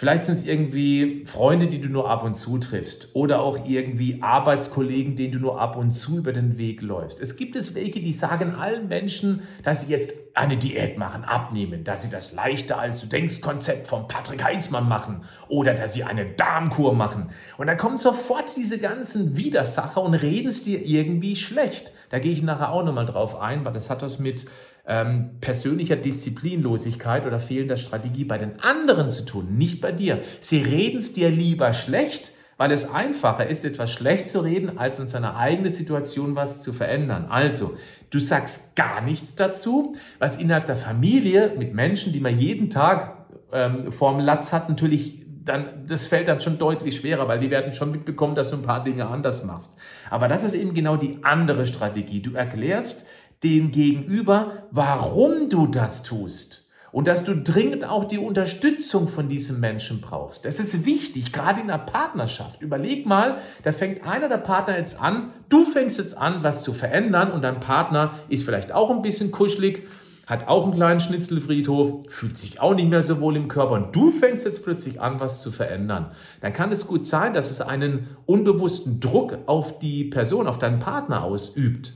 Vielleicht 0.00 0.26
sind 0.26 0.36
es 0.36 0.46
irgendwie 0.46 1.24
Freunde, 1.26 1.66
die 1.66 1.80
du 1.80 1.88
nur 1.88 2.08
ab 2.08 2.22
und 2.22 2.36
zu 2.36 2.58
triffst 2.58 3.16
oder 3.16 3.40
auch 3.40 3.66
irgendwie 3.66 4.22
Arbeitskollegen, 4.22 5.16
denen 5.16 5.32
du 5.32 5.38
nur 5.40 5.60
ab 5.60 5.76
und 5.76 5.90
zu 5.90 6.18
über 6.18 6.32
den 6.32 6.56
Weg 6.56 6.82
läufst. 6.82 7.20
Es 7.20 7.34
gibt 7.34 7.56
es 7.56 7.74
welche, 7.74 7.98
die 7.98 8.12
sagen 8.12 8.54
allen 8.54 8.86
Menschen, 8.86 9.42
dass 9.64 9.84
sie 9.84 9.92
jetzt 9.92 10.12
eine 10.34 10.56
Diät 10.56 10.98
machen, 10.98 11.24
abnehmen, 11.24 11.82
dass 11.82 12.02
sie 12.02 12.10
das 12.10 12.32
leichter 12.32 12.78
als 12.78 13.00
du 13.00 13.08
denkst 13.08 13.40
Konzept 13.40 13.88
von 13.88 14.06
Patrick 14.06 14.44
Heinzmann 14.44 14.88
machen 14.88 15.24
oder 15.48 15.74
dass 15.74 15.94
sie 15.94 16.04
eine 16.04 16.26
Darmkur 16.26 16.94
machen. 16.94 17.30
Und 17.56 17.66
dann 17.66 17.76
kommen 17.76 17.98
sofort 17.98 18.56
diese 18.56 18.78
ganzen 18.78 19.36
Widersacher 19.36 20.00
und 20.00 20.14
reden 20.14 20.46
es 20.46 20.62
dir 20.62 20.86
irgendwie 20.86 21.34
schlecht. 21.34 21.92
Da 22.10 22.20
gehe 22.20 22.32
ich 22.32 22.42
nachher 22.44 22.70
auch 22.70 22.84
nochmal 22.84 23.06
drauf 23.06 23.38
ein, 23.40 23.64
weil 23.64 23.72
das 23.72 23.90
hat 23.90 24.02
was 24.02 24.20
mit 24.20 24.46
ähm, 24.88 25.32
persönlicher 25.40 25.96
Disziplinlosigkeit 25.96 27.26
oder 27.26 27.38
fehlender 27.38 27.76
Strategie 27.76 28.24
bei 28.24 28.38
den 28.38 28.60
anderen 28.60 29.10
zu 29.10 29.24
tun, 29.24 29.56
nicht 29.56 29.80
bei 29.82 29.92
dir. 29.92 30.22
Sie 30.40 30.62
reden 30.62 30.98
es 30.98 31.12
dir 31.12 31.28
lieber 31.28 31.74
schlecht, 31.74 32.32
weil 32.56 32.72
es 32.72 32.92
einfacher 32.92 33.46
ist, 33.46 33.64
etwas 33.64 33.92
schlecht 33.92 34.28
zu 34.28 34.40
reden, 34.40 34.78
als 34.78 34.98
in 34.98 35.06
seiner 35.06 35.36
eigenen 35.36 35.74
Situation 35.74 36.34
was 36.34 36.62
zu 36.62 36.72
verändern. 36.72 37.26
Also, 37.28 37.76
du 38.10 38.18
sagst 38.18 38.74
gar 38.74 39.02
nichts 39.02 39.36
dazu, 39.36 39.94
was 40.18 40.38
innerhalb 40.38 40.66
der 40.66 40.76
Familie 40.76 41.52
mit 41.56 41.74
Menschen, 41.74 42.12
die 42.12 42.20
man 42.20 42.38
jeden 42.38 42.70
Tag 42.70 43.26
ähm, 43.52 43.92
vorm 43.92 44.18
Latz 44.18 44.52
hat, 44.52 44.70
natürlich 44.70 45.18
dann, 45.44 45.86
das 45.86 46.06
fällt 46.06 46.28
dann 46.28 46.40
schon 46.40 46.58
deutlich 46.58 46.96
schwerer, 46.96 47.26
weil 47.26 47.38
die 47.38 47.50
werden 47.50 47.72
schon 47.72 47.90
mitbekommen, 47.90 48.34
dass 48.34 48.50
du 48.50 48.56
ein 48.56 48.62
paar 48.62 48.84
Dinge 48.84 49.06
anders 49.06 49.44
machst. 49.44 49.76
Aber 50.10 50.28
das 50.28 50.44
ist 50.44 50.54
eben 50.54 50.74
genau 50.74 50.96
die 50.96 51.20
andere 51.22 51.66
Strategie. 51.66 52.20
Du 52.20 52.34
erklärst 52.34 53.08
dem 53.42 53.70
Gegenüber, 53.70 54.64
warum 54.70 55.48
du 55.48 55.66
das 55.66 56.02
tust. 56.02 56.68
und 56.90 57.06
dass 57.06 57.24
du 57.24 57.36
dringend 57.36 57.84
auch 57.84 58.04
die 58.04 58.18
Unterstützung 58.18 59.08
von 59.08 59.28
diesem 59.28 59.60
Menschen 59.60 60.00
brauchst. 60.00 60.44
Das 60.44 60.58
ist 60.58 60.86
wichtig, 60.86 61.32
gerade 61.32 61.60
in 61.60 61.70
einer 61.70 61.82
Partnerschaft. 61.82 62.62
Überleg 62.62 63.06
mal, 63.06 63.38
da 63.62 63.72
fängt 63.72 64.06
einer 64.06 64.28
der 64.28 64.38
Partner 64.38 64.78
jetzt 64.78 65.00
an, 65.00 65.30
du 65.48 65.64
fängst 65.64 65.98
jetzt 65.98 66.16
an, 66.16 66.42
was 66.42 66.62
zu 66.62 66.72
verändern 66.72 67.30
und 67.30 67.42
dein 67.42 67.60
Partner 67.60 68.14
ist 68.28 68.44
vielleicht 68.44 68.72
auch 68.72 68.90
ein 68.90 69.02
bisschen 69.02 69.30
kuschelig, 69.30 69.86
hat 70.26 70.46
auch 70.46 70.64
einen 70.64 70.74
kleinen 70.74 71.00
Schnitzelfriedhof, 71.00 72.06
fühlt 72.08 72.36
sich 72.36 72.60
auch 72.60 72.74
nicht 72.74 72.90
mehr 72.90 73.02
so 73.02 73.20
wohl 73.20 73.36
im 73.36 73.48
Körper 73.48 73.72
und 73.72 73.96
du 73.96 74.10
fängst 74.10 74.44
jetzt 74.44 74.62
plötzlich 74.62 75.00
an, 75.00 75.20
was 75.20 75.42
zu 75.42 75.50
verändern. 75.50 76.12
Dann 76.40 76.52
kann 76.52 76.70
es 76.70 76.86
gut 76.86 77.06
sein, 77.06 77.32
dass 77.32 77.50
es 77.50 77.62
einen 77.62 78.08
unbewussten 78.26 79.00
Druck 79.00 79.38
auf 79.46 79.78
die 79.78 80.04
Person, 80.04 80.46
auf 80.46 80.58
deinen 80.58 80.80
Partner 80.80 81.22
ausübt. 81.22 81.94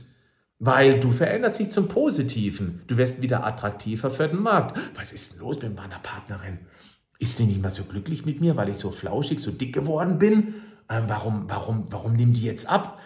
Weil 0.65 1.01
du 1.01 1.11
veränderst 1.11 1.59
dich 1.59 1.71
zum 1.71 1.89
Positiven. 1.89 2.83
Du 2.87 2.95
wirst 2.95 3.21
wieder 3.21 3.45
attraktiver 3.45 4.09
für 4.09 4.29
den 4.29 4.41
Markt. 4.41 4.79
Was 4.95 5.11
ist 5.11 5.33
denn 5.33 5.41
los 5.41 5.61
mit 5.61 5.75
meiner 5.75 5.99
Partnerin? 5.99 6.59
Ist 7.19 7.37
die 7.37 7.43
nicht 7.43 7.61
mehr 7.61 7.69
so 7.69 7.83
glücklich 7.83 8.25
mit 8.25 8.39
mir, 8.39 8.55
weil 8.55 8.69
ich 8.69 8.77
so 8.77 8.89
flauschig, 8.89 9.41
so 9.41 9.51
dick 9.51 9.73
geworden 9.73 10.19
bin? 10.19 10.53
Ähm, 10.89 11.03
warum, 11.07 11.49
warum, 11.49 11.87
warum 11.89 12.13
nimmt 12.13 12.37
die 12.37 12.43
jetzt 12.43 12.69
ab? 12.69 12.97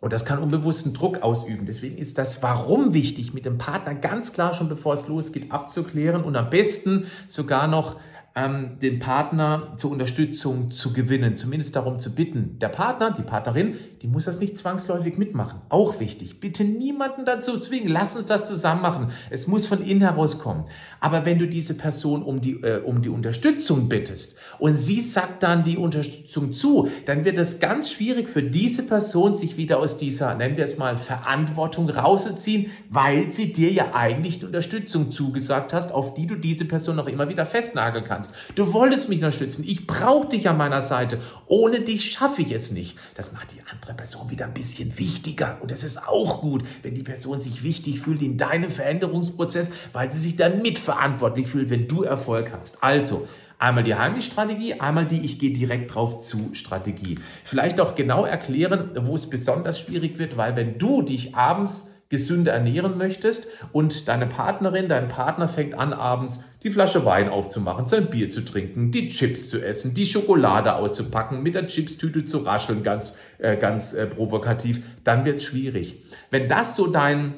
Und 0.00 0.12
das 0.12 0.26
kann 0.26 0.40
unbewussten 0.40 0.92
Druck 0.92 1.22
ausüben. 1.22 1.64
Deswegen 1.64 1.96
ist 1.96 2.18
das 2.18 2.42
Warum 2.42 2.92
wichtig, 2.92 3.32
mit 3.32 3.46
dem 3.46 3.56
Partner 3.56 3.94
ganz 3.94 4.34
klar 4.34 4.52
schon 4.52 4.68
bevor 4.68 4.92
es 4.92 5.08
losgeht 5.08 5.50
abzuklären 5.50 6.22
und 6.22 6.36
am 6.36 6.50
besten 6.50 7.06
sogar 7.28 7.66
noch 7.66 7.98
ähm, 8.36 8.78
den 8.80 8.98
Partner 8.98 9.74
zur 9.76 9.90
Unterstützung 9.90 10.70
zu 10.70 10.92
gewinnen, 10.92 11.36
zumindest 11.36 11.74
darum 11.74 11.98
zu 11.98 12.14
bitten. 12.14 12.58
Der 12.60 12.68
Partner, 12.68 13.10
die 13.10 13.22
Partnerin, 13.22 13.76
die 14.02 14.06
muss 14.06 14.26
das 14.26 14.38
nicht 14.38 14.56
zwangsläufig 14.56 15.18
mitmachen. 15.18 15.60
Auch 15.68 15.98
wichtig. 15.98 16.38
Bitte 16.38 16.62
niemanden 16.64 17.24
dazu 17.24 17.58
zwingen. 17.58 17.88
Lass 17.88 18.16
uns 18.16 18.26
das 18.26 18.48
zusammen 18.48 18.80
machen. 18.80 19.10
Es 19.30 19.48
muss 19.48 19.66
von 19.66 19.84
innen 19.84 20.02
herauskommen. 20.02 20.64
Aber 21.00 21.24
wenn 21.24 21.38
du 21.38 21.48
diese 21.48 21.74
Person 21.74 22.22
um 22.22 22.40
die, 22.40 22.62
äh, 22.62 22.80
um 22.82 23.02
die 23.02 23.08
Unterstützung 23.08 23.88
bittest 23.88 24.38
und 24.58 24.76
sie 24.76 25.00
sagt 25.00 25.42
dann 25.42 25.64
die 25.64 25.76
Unterstützung 25.76 26.52
zu, 26.52 26.88
dann 27.06 27.24
wird 27.24 27.38
es 27.38 27.58
ganz 27.58 27.90
schwierig 27.90 28.28
für 28.28 28.42
diese 28.42 28.84
Person, 28.84 29.34
sich 29.34 29.56
wieder 29.56 29.78
aus 29.78 29.98
dieser, 29.98 30.34
nennen 30.34 30.56
wir 30.56 30.64
es 30.64 30.78
mal, 30.78 30.96
Verantwortung 30.96 31.90
rauszuziehen, 31.90 32.70
weil 32.90 33.30
sie 33.30 33.52
dir 33.52 33.72
ja 33.72 33.94
eigentlich 33.94 34.38
die 34.38 34.46
Unterstützung 34.46 35.10
zugesagt 35.10 35.72
hast, 35.72 35.92
auf 35.92 36.14
die 36.14 36.26
du 36.26 36.36
diese 36.36 36.66
Person 36.66 36.96
noch 36.96 37.08
immer 37.08 37.28
wieder 37.28 37.46
festnageln 37.46 38.04
kannst. 38.04 38.34
Du 38.54 38.72
wolltest 38.72 39.08
mich 39.08 39.18
unterstützen. 39.18 39.64
Ich 39.66 39.86
brauche 39.86 40.28
dich 40.28 40.48
an 40.48 40.56
meiner 40.56 40.82
Seite. 40.82 41.20
Ohne 41.46 41.80
dich 41.80 42.12
schaffe 42.12 42.42
ich 42.42 42.52
es 42.52 42.70
nicht. 42.70 42.96
Das 43.14 43.32
macht 43.32 43.48
die 43.52 43.62
andere 43.70 43.87
Person 43.94 44.30
wieder 44.30 44.46
ein 44.46 44.54
bisschen 44.54 44.98
wichtiger. 44.98 45.58
Und 45.60 45.72
es 45.72 45.84
ist 45.84 46.06
auch 46.06 46.40
gut, 46.40 46.64
wenn 46.82 46.94
die 46.94 47.02
Person 47.02 47.40
sich 47.40 47.62
wichtig 47.62 48.00
fühlt 48.00 48.22
in 48.22 48.38
deinem 48.38 48.70
Veränderungsprozess, 48.70 49.70
weil 49.92 50.10
sie 50.10 50.18
sich 50.18 50.36
dann 50.36 50.62
mitverantwortlich 50.62 51.46
fühlt, 51.46 51.70
wenn 51.70 51.88
du 51.88 52.02
Erfolg 52.02 52.52
hast. 52.52 52.82
Also, 52.82 53.28
Einmal 53.60 53.82
die 53.82 53.96
Heimlich-Strategie, 53.96 54.74
einmal 54.74 55.04
die 55.04 55.24
Ich 55.24 55.40
gehe 55.40 55.52
direkt 55.52 55.92
drauf 55.92 56.20
zu 56.20 56.50
Strategie. 56.52 57.18
Vielleicht 57.42 57.80
auch 57.80 57.96
genau 57.96 58.24
erklären, 58.24 58.90
wo 59.00 59.16
es 59.16 59.28
besonders 59.28 59.80
schwierig 59.80 60.20
wird, 60.20 60.36
weil 60.36 60.54
wenn 60.54 60.78
du 60.78 61.02
dich 61.02 61.34
abends 61.34 61.97
gesünder 62.08 62.52
ernähren 62.52 62.96
möchtest 62.96 63.48
und 63.72 64.08
deine 64.08 64.26
Partnerin, 64.26 64.88
dein 64.88 65.08
Partner 65.08 65.46
fängt 65.46 65.74
an, 65.74 65.92
abends 65.92 66.44
die 66.62 66.70
Flasche 66.70 67.04
Wein 67.04 67.28
aufzumachen, 67.28 67.86
sein 67.86 68.06
Bier 68.06 68.30
zu 68.30 68.44
trinken, 68.44 68.90
die 68.90 69.10
Chips 69.10 69.50
zu 69.50 69.64
essen, 69.64 69.94
die 69.94 70.06
Schokolade 70.06 70.74
auszupacken, 70.74 71.42
mit 71.42 71.54
der 71.54 71.66
Chipstüte 71.66 72.24
zu 72.24 72.38
rascheln, 72.38 72.82
ganz, 72.82 73.14
äh, 73.38 73.56
ganz 73.56 73.92
äh, 73.92 74.06
provokativ, 74.06 74.82
dann 75.04 75.26
wird 75.26 75.38
es 75.38 75.44
schwierig. 75.44 76.02
Wenn 76.30 76.48
das 76.48 76.76
so 76.76 76.86
dein, 76.86 77.34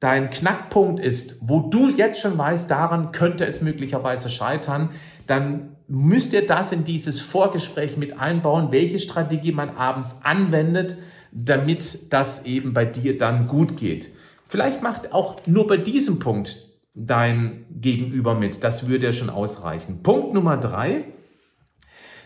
dein 0.00 0.30
Knackpunkt 0.30 1.00
ist, 1.00 1.40
wo 1.42 1.68
du 1.68 1.90
jetzt 1.90 2.20
schon 2.20 2.38
weißt, 2.38 2.70
daran 2.70 3.12
könnte 3.12 3.44
es 3.44 3.60
möglicherweise 3.60 4.30
scheitern, 4.30 4.90
dann 5.26 5.76
müsst 5.86 6.32
ihr 6.32 6.46
das 6.46 6.72
in 6.72 6.84
dieses 6.84 7.20
Vorgespräch 7.20 7.98
mit 7.98 8.18
einbauen, 8.18 8.68
welche 8.70 8.98
Strategie 8.98 9.52
man 9.52 9.70
abends 9.70 10.16
anwendet, 10.22 10.96
damit 11.44 12.12
das 12.12 12.46
eben 12.46 12.72
bei 12.72 12.84
dir 12.84 13.16
dann 13.16 13.46
gut 13.46 13.76
geht. 13.76 14.08
Vielleicht 14.48 14.82
macht 14.82 15.12
auch 15.12 15.46
nur 15.46 15.66
bei 15.66 15.76
diesem 15.76 16.18
Punkt 16.18 16.68
dein 16.94 17.66
Gegenüber 17.70 18.34
mit. 18.34 18.64
Das 18.64 18.88
würde 18.88 19.06
ja 19.06 19.12
schon 19.12 19.30
ausreichen. 19.30 20.02
Punkt 20.02 20.34
Nummer 20.34 20.56
drei. 20.56 21.04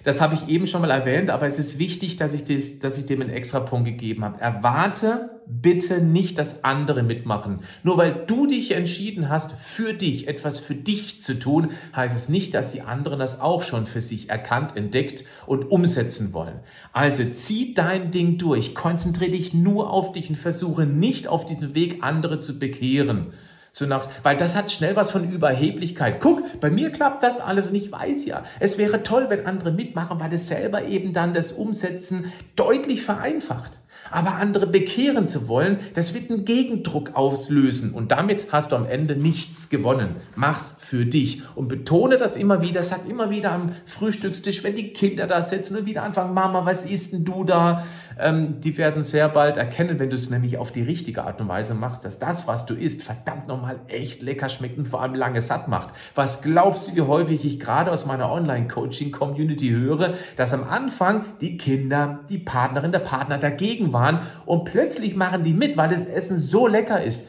Das 0.04 0.20
habe 0.20 0.34
ich 0.34 0.48
eben 0.48 0.66
schon 0.66 0.80
mal 0.80 0.90
erwähnt, 0.90 1.30
aber 1.30 1.46
es 1.46 1.58
ist 1.58 1.78
wichtig, 1.78 2.16
dass 2.16 2.34
ich, 2.34 2.44
das, 2.44 2.80
dass 2.80 2.98
ich 2.98 3.06
dem 3.06 3.20
einen 3.20 3.30
extra 3.30 3.60
Punkt 3.60 3.86
gegeben 3.86 4.24
habe. 4.24 4.40
Erwarte 4.40 5.30
bitte 5.46 6.02
nicht, 6.02 6.38
dass 6.38 6.64
andere 6.64 7.02
mitmachen. 7.02 7.60
Nur 7.82 7.98
weil 7.98 8.24
du 8.26 8.46
dich 8.46 8.72
entschieden 8.72 9.28
hast, 9.28 9.52
für 9.52 9.94
dich 9.94 10.28
etwas 10.28 10.58
für 10.58 10.74
dich 10.74 11.22
zu 11.22 11.38
tun, 11.38 11.70
heißt 11.94 12.16
es 12.16 12.28
nicht, 12.28 12.54
dass 12.54 12.72
die 12.72 12.82
anderen 12.82 13.18
das 13.18 13.40
auch 13.40 13.62
schon 13.62 13.86
für 13.86 14.00
sich 14.00 14.28
erkannt, 14.28 14.76
entdeckt 14.76 15.24
und 15.46 15.70
umsetzen 15.70 16.32
wollen. 16.32 16.60
Also 16.92 17.24
zieh 17.24 17.74
dein 17.74 18.10
Ding 18.10 18.38
durch, 18.38 18.74
konzentriere 18.74 19.32
dich 19.32 19.54
nur 19.54 19.90
auf 19.90 20.12
dich 20.12 20.30
und 20.30 20.36
versuche 20.36 20.86
nicht 20.86 21.28
auf 21.28 21.46
diesem 21.46 21.74
Weg 21.74 21.98
andere 22.02 22.40
zu 22.40 22.58
bekehren. 22.58 23.32
So 23.74 23.86
nach, 23.86 24.08
weil 24.22 24.36
das 24.36 24.54
hat 24.54 24.70
schnell 24.70 24.96
was 24.96 25.10
von 25.10 25.30
Überheblichkeit. 25.30 26.20
Guck, 26.20 26.60
bei 26.60 26.70
mir 26.70 26.90
klappt 26.90 27.22
das 27.22 27.40
alles 27.40 27.68
und 27.68 27.74
ich 27.74 27.90
weiß 27.90 28.26
ja, 28.26 28.44
es 28.60 28.76
wäre 28.76 29.02
toll, 29.02 29.26
wenn 29.30 29.46
andere 29.46 29.72
mitmachen, 29.72 30.20
weil 30.20 30.32
es 30.34 30.46
selber 30.46 30.84
eben 30.84 31.14
dann 31.14 31.32
das 31.32 31.52
Umsetzen 31.52 32.30
deutlich 32.54 33.02
vereinfacht. 33.02 33.78
Aber 34.10 34.34
andere 34.34 34.66
bekehren 34.66 35.26
zu 35.26 35.48
wollen, 35.48 35.78
das 35.94 36.14
wird 36.14 36.30
einen 36.30 36.44
Gegendruck 36.44 37.14
auslösen 37.14 37.92
und 37.92 38.10
damit 38.10 38.52
hast 38.52 38.72
du 38.72 38.76
am 38.76 38.86
Ende 38.86 39.16
nichts 39.16 39.70
gewonnen. 39.70 40.16
Mach's 40.34 40.76
für 40.80 41.06
dich 41.06 41.42
und 41.54 41.68
betone 41.68 42.18
das 42.18 42.36
immer 42.36 42.60
wieder, 42.60 42.82
sag 42.82 43.08
immer 43.08 43.30
wieder 43.30 43.52
am 43.52 43.72
Frühstückstisch, 43.86 44.64
wenn 44.64 44.76
die 44.76 44.92
Kinder 44.92 45.26
da 45.26 45.42
sitzen 45.42 45.76
und 45.76 45.86
wieder 45.86 46.02
anfangen, 46.02 46.34
Mama, 46.34 46.66
was 46.66 46.84
isst 46.84 47.12
denn 47.12 47.24
du 47.24 47.44
da? 47.44 47.84
Ähm, 48.18 48.60
die 48.60 48.76
werden 48.76 49.02
sehr 49.04 49.28
bald 49.28 49.56
erkennen, 49.56 49.98
wenn 49.98 50.10
du 50.10 50.16
es 50.16 50.30
nämlich 50.30 50.58
auf 50.58 50.72
die 50.72 50.82
richtige 50.82 51.24
Art 51.24 51.40
und 51.40 51.48
Weise 51.48 51.74
machst, 51.74 52.04
dass 52.04 52.18
das, 52.18 52.46
was 52.46 52.66
du 52.66 52.74
isst, 52.74 53.02
verdammt 53.02 53.48
nochmal 53.48 53.80
echt 53.88 54.22
lecker 54.22 54.48
schmeckt 54.48 54.78
und 54.78 54.86
vor 54.86 55.02
allem 55.02 55.14
lange 55.14 55.40
satt 55.40 55.68
macht. 55.68 55.94
Was 56.14 56.42
glaubst 56.42 56.88
du, 56.88 56.96
wie 56.96 57.00
häufig 57.02 57.44
ich 57.44 57.58
gerade 57.58 57.90
aus 57.90 58.06
meiner 58.06 58.30
Online-Coaching-Community 58.30 59.70
höre, 59.70 60.14
dass 60.36 60.52
am 60.52 60.68
Anfang 60.68 61.24
die 61.40 61.56
Kinder, 61.56 62.20
die 62.28 62.38
Partnerin, 62.38 62.92
der 62.92 62.98
Partner 62.98 63.38
dagegen 63.38 63.91
waren 63.92 64.20
und 64.46 64.64
plötzlich 64.64 65.16
machen 65.16 65.44
die 65.44 65.54
mit, 65.54 65.76
weil 65.76 65.90
das 65.90 66.06
Essen 66.06 66.36
so 66.36 66.66
lecker 66.66 67.02
ist. 67.02 67.28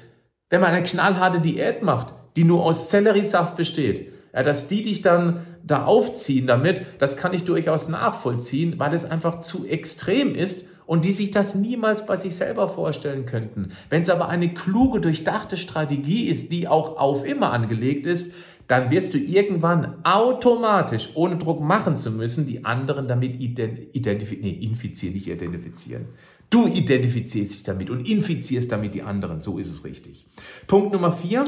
Wenn 0.50 0.62
man 0.62 0.72
eine 0.72 0.84
knallharte 0.84 1.40
Diät 1.40 1.82
macht, 1.82 2.14
die 2.36 2.44
nur 2.44 2.64
aus 2.64 2.90
Selleriesaft 2.90 3.58
besteht, 3.58 4.12
ja, 4.34 4.44
dass 4.44 4.68
die 4.68 4.84
dich 4.84 5.02
dann 5.02 5.46
da 5.64 5.86
aufziehen 5.86 6.48
damit, 6.48 6.86
das 7.00 7.18
kann 7.18 7.34
ich 7.34 7.46
durchaus 7.46 7.88
nachvollziehen, 7.88 8.80
weil 8.80 8.94
es 8.94 9.10
einfach 9.10 9.40
zu 9.40 9.66
extrem 9.66 10.36
ist 10.36 10.70
und 10.86 11.06
die 11.06 11.12
sich 11.12 11.32
das 11.32 11.56
niemals 11.56 12.06
bei 12.06 12.18
sich 12.18 12.36
selber 12.36 12.70
vorstellen 12.70 13.26
könnten. 13.26 13.70
Wenn 13.90 14.02
es 14.02 14.10
aber 14.10 14.30
eine 14.30 14.54
kluge, 14.54 15.00
durchdachte 15.00 15.58
Strategie 15.58 16.28
ist, 16.28 16.52
die 16.52 16.68
auch 16.68 16.98
auf 16.98 17.26
immer 17.26 17.54
angelegt 17.54 18.06
ist, 18.06 18.34
dann 18.68 18.90
wirst 18.92 19.14
du 19.14 19.18
irgendwann 19.18 20.04
automatisch, 20.04 21.10
ohne 21.16 21.38
Druck 21.38 21.62
machen 21.62 21.98
zu 21.98 22.12
müssen, 22.12 22.48
die 22.48 22.66
anderen 22.66 23.08
damit 23.08 23.40
identifizieren, 23.40 24.42
nee, 24.42 24.66
infizieren, 24.66 25.16
nicht 25.16 25.28
identifizieren. 25.28 26.06
Du 26.54 26.68
identifizierst 26.68 27.52
dich 27.52 27.64
damit 27.64 27.90
und 27.90 28.08
infizierst 28.08 28.72
damit 28.72 28.94
die 28.94 29.02
anderen. 29.02 29.42
So 29.42 29.58
ist 29.58 29.72
es 29.72 29.84
richtig. 29.86 30.28
Punkt 30.68 30.94
Nummer 30.94 31.12
vier. 31.12 31.46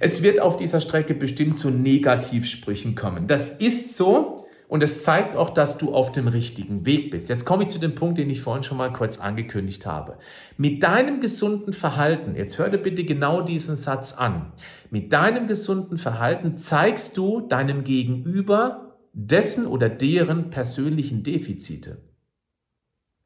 Es 0.00 0.22
wird 0.22 0.40
auf 0.40 0.56
dieser 0.56 0.80
Strecke 0.80 1.12
bestimmt 1.12 1.58
zu 1.58 1.68
Negativsprüchen 1.68 2.94
kommen. 2.94 3.26
Das 3.26 3.60
ist 3.60 3.98
so 3.98 4.46
und 4.66 4.82
es 4.82 5.04
zeigt 5.04 5.36
auch, 5.36 5.50
dass 5.50 5.76
du 5.76 5.92
auf 5.92 6.10
dem 6.10 6.26
richtigen 6.26 6.86
Weg 6.86 7.10
bist. 7.10 7.28
Jetzt 7.28 7.44
komme 7.44 7.64
ich 7.64 7.68
zu 7.68 7.78
dem 7.78 7.94
Punkt, 7.94 8.16
den 8.16 8.30
ich 8.30 8.40
vorhin 8.40 8.62
schon 8.62 8.78
mal 8.78 8.94
kurz 8.94 9.18
angekündigt 9.18 9.84
habe. 9.84 10.16
Mit 10.56 10.82
deinem 10.82 11.20
gesunden 11.20 11.74
Verhalten, 11.74 12.34
jetzt 12.34 12.56
hör 12.56 12.70
dir 12.70 12.78
bitte 12.78 13.04
genau 13.04 13.42
diesen 13.42 13.76
Satz 13.76 14.14
an. 14.14 14.54
Mit 14.90 15.12
deinem 15.12 15.48
gesunden 15.48 15.98
Verhalten 15.98 16.56
zeigst 16.56 17.18
du 17.18 17.42
deinem 17.42 17.84
Gegenüber 17.84 18.96
dessen 19.12 19.66
oder 19.66 19.90
deren 19.90 20.48
persönlichen 20.48 21.24
Defizite. 21.24 22.05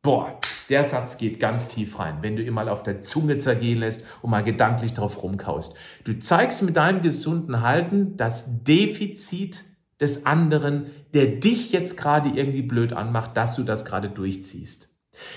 Boah, 0.02 0.40
der 0.70 0.84
Satz 0.84 1.18
geht 1.18 1.40
ganz 1.40 1.68
tief 1.68 1.98
rein, 1.98 2.18
wenn 2.22 2.34
du 2.34 2.42
ihn 2.42 2.54
mal 2.54 2.70
auf 2.70 2.82
der 2.82 3.02
Zunge 3.02 3.36
zergehen 3.36 3.80
lässt 3.80 4.06
und 4.22 4.30
mal 4.30 4.42
gedanklich 4.42 4.94
drauf 4.94 5.22
rumkaust. 5.22 5.76
Du 6.04 6.18
zeigst 6.18 6.62
mit 6.62 6.76
deinem 6.76 7.02
gesunden 7.02 7.60
Halten 7.60 8.16
das 8.16 8.64
Defizit 8.64 9.62
des 10.00 10.24
anderen, 10.24 10.86
der 11.12 11.26
dich 11.26 11.70
jetzt 11.72 11.98
gerade 11.98 12.30
irgendwie 12.30 12.62
blöd 12.62 12.94
anmacht, 12.94 13.36
dass 13.36 13.56
du 13.56 13.62
das 13.62 13.84
gerade 13.84 14.08
durchziehst. 14.08 14.89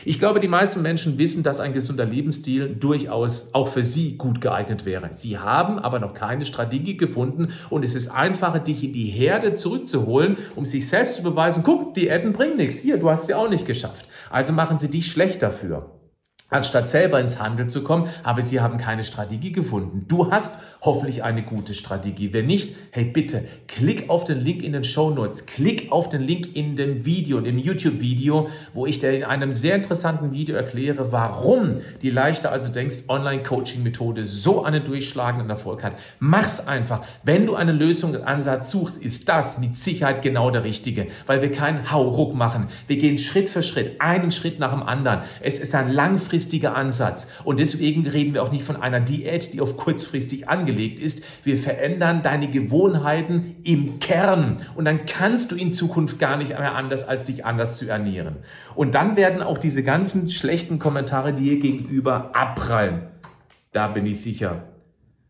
Ich 0.06 0.20
glaube, 0.20 0.40
die 0.40 0.48
meisten 0.48 0.84
Menschen 0.84 1.18
wissen, 1.18 1.42
dass 1.42 1.60
ein 1.60 1.74
gesunder 1.74 2.06
Lebensstil 2.06 2.76
durchaus 2.76 3.54
auch 3.54 3.70
für 3.70 3.84
sie 3.84 4.18
gut 4.18 4.40
geeignet 4.40 4.86
wäre. 4.86 5.10
Sie 5.16 5.40
haben 5.40 5.80
aber 5.80 6.00
noch 6.00 6.14
keine 6.14 6.46
Strategie 6.46 6.96
gefunden 6.98 7.54
und 7.72 7.84
es 7.84 7.96
ist 7.96 8.10
einfacher, 8.10 8.60
dich 8.60 8.84
in 8.84 8.94
die 8.94 9.08
Herde 9.08 9.56
zurückzuholen, 9.56 10.38
um 10.56 10.66
sich 10.66 10.88
selbst 10.88 11.16
zu 11.16 11.24
beweisen, 11.24 11.64
guck, 11.66 11.96
die 11.96 12.04
Diäten 12.04 12.34
bringen 12.34 12.58
nichts. 12.58 12.80
Hier, 12.80 12.98
du 12.98 13.10
hast 13.10 13.28
sie 13.28 13.34
auch 13.34 13.50
nicht 13.50 13.66
geschafft. 13.66 14.06
Also 14.30 14.52
machen 14.52 14.78
sie 14.78 14.90
dich 14.90 15.08
schlecht 15.08 15.42
dafür. 15.42 15.90
anstatt 16.50 16.88
selber 16.88 17.20
ins 17.20 17.40
Handeln 17.40 17.70
zu 17.70 17.84
kommen, 17.84 18.10
aber 18.24 18.42
sie 18.42 18.62
haben 18.62 18.78
keine 18.78 19.04
Strategie 19.04 19.52
gefunden. 19.52 20.06
Du 20.08 20.32
hast 20.32 20.60
hoffentlich 20.84 21.24
eine 21.24 21.44
gute 21.44 21.74
Strategie. 21.74 22.34
Wenn 22.34 22.46
nicht, 22.46 22.76
hey 22.92 23.06
bitte, 23.06 23.46
klick 23.68 24.10
auf 24.10 24.26
den 24.26 24.42
Link 24.42 24.64
in 24.64 24.74
den 24.74 24.84
Show 24.84 25.12
Notes, 25.12 25.46
klick 25.46 25.92
auf 25.92 26.10
den 26.10 26.22
Link 26.22 26.56
in 26.56 26.76
dem 26.76 27.06
Video, 27.06 27.38
in 27.38 27.46
dem 27.46 27.58
YouTube-Video, 27.58 28.50
wo 28.74 28.86
ich 28.86 29.00
dir 29.00 29.12
in 29.12 29.24
einem 29.24 29.54
sehr 29.54 29.76
interessanten 29.76 30.34
Video 30.34 30.58
erkläre, 30.58 31.14
warum 31.14 31.78
die 32.02 32.10
leichter 32.10 32.52
also 32.52 32.74
denkst 32.74 33.04
Online-Coaching-Methode 33.08 34.26
so 34.26 34.66
einen 34.66 34.84
durchschlagenden 34.84 35.50
Erfolg 35.50 35.84
hat. 35.84 35.94
Mach's 36.20 36.68
einfach. 36.68 37.06
Wenn 37.24 37.46
du 37.46 37.56
eine 37.56 37.72
Lösung, 37.72 38.14
einen 38.14 38.26
Ansatz 38.26 38.70
suchst, 38.72 38.98
ist 39.02 39.30
das 39.30 39.60
mit 39.60 39.78
Sicherheit 39.78 40.22
genau 40.22 40.52
der 40.52 40.66
richtige, 40.66 41.08
weil 41.28 41.42
wir 41.42 41.52
keinen 41.52 41.92
Hauruck 41.92 42.36
machen. 42.36 42.68
Wir 42.88 42.98
gehen 42.98 43.18
Schritt 43.20 43.48
für 43.48 43.64
Schritt, 43.64 44.02
einen 44.02 44.32
Schritt 44.32 44.60
nach 44.60 44.74
dem 44.74 44.84
anderen. 44.84 45.22
Es 45.40 45.62
ist 45.62 45.74
ein 45.76 45.90
langfristiger 45.90 46.76
Ansatz 46.76 47.32
und 47.46 47.58
deswegen 47.58 48.06
reden 48.06 48.34
wir 48.34 48.44
auch 48.44 48.52
nicht 48.52 48.66
von 48.66 48.76
einer 48.76 49.00
Diät, 49.00 49.54
die 49.54 49.62
auf 49.62 49.78
kurzfristig 49.78 50.50
angelegt 50.50 50.73
angelegt 50.74 51.00
ist. 51.00 51.24
Wir 51.44 51.58
verändern 51.58 52.24
deine 52.24 52.50
Gewohnheiten 52.50 53.58
im 53.64 54.00
Kern 54.00 54.58
und 54.76 54.86
dann 54.86 55.06
kannst 55.06 55.52
du 55.52 55.56
in 55.56 55.74
Zukunft 55.74 56.20
gar 56.20 56.38
nicht 56.38 56.50
mehr 56.50 56.76
anders, 56.76 57.08
als 57.08 57.24
dich 57.24 57.46
anders 57.46 57.78
zu 57.78 57.88
ernähren. 57.88 58.38
Und 58.76 58.96
dann 58.96 59.16
werden 59.16 59.42
auch 59.42 59.58
diese 59.58 59.84
ganzen 59.84 60.30
schlechten 60.30 60.80
Kommentare 60.80 61.34
dir 61.34 61.60
gegenüber 61.60 62.32
abprallen. 62.34 63.04
Da 63.72 63.88
bin 63.88 64.06
ich 64.06 64.22
sicher. 64.22 64.64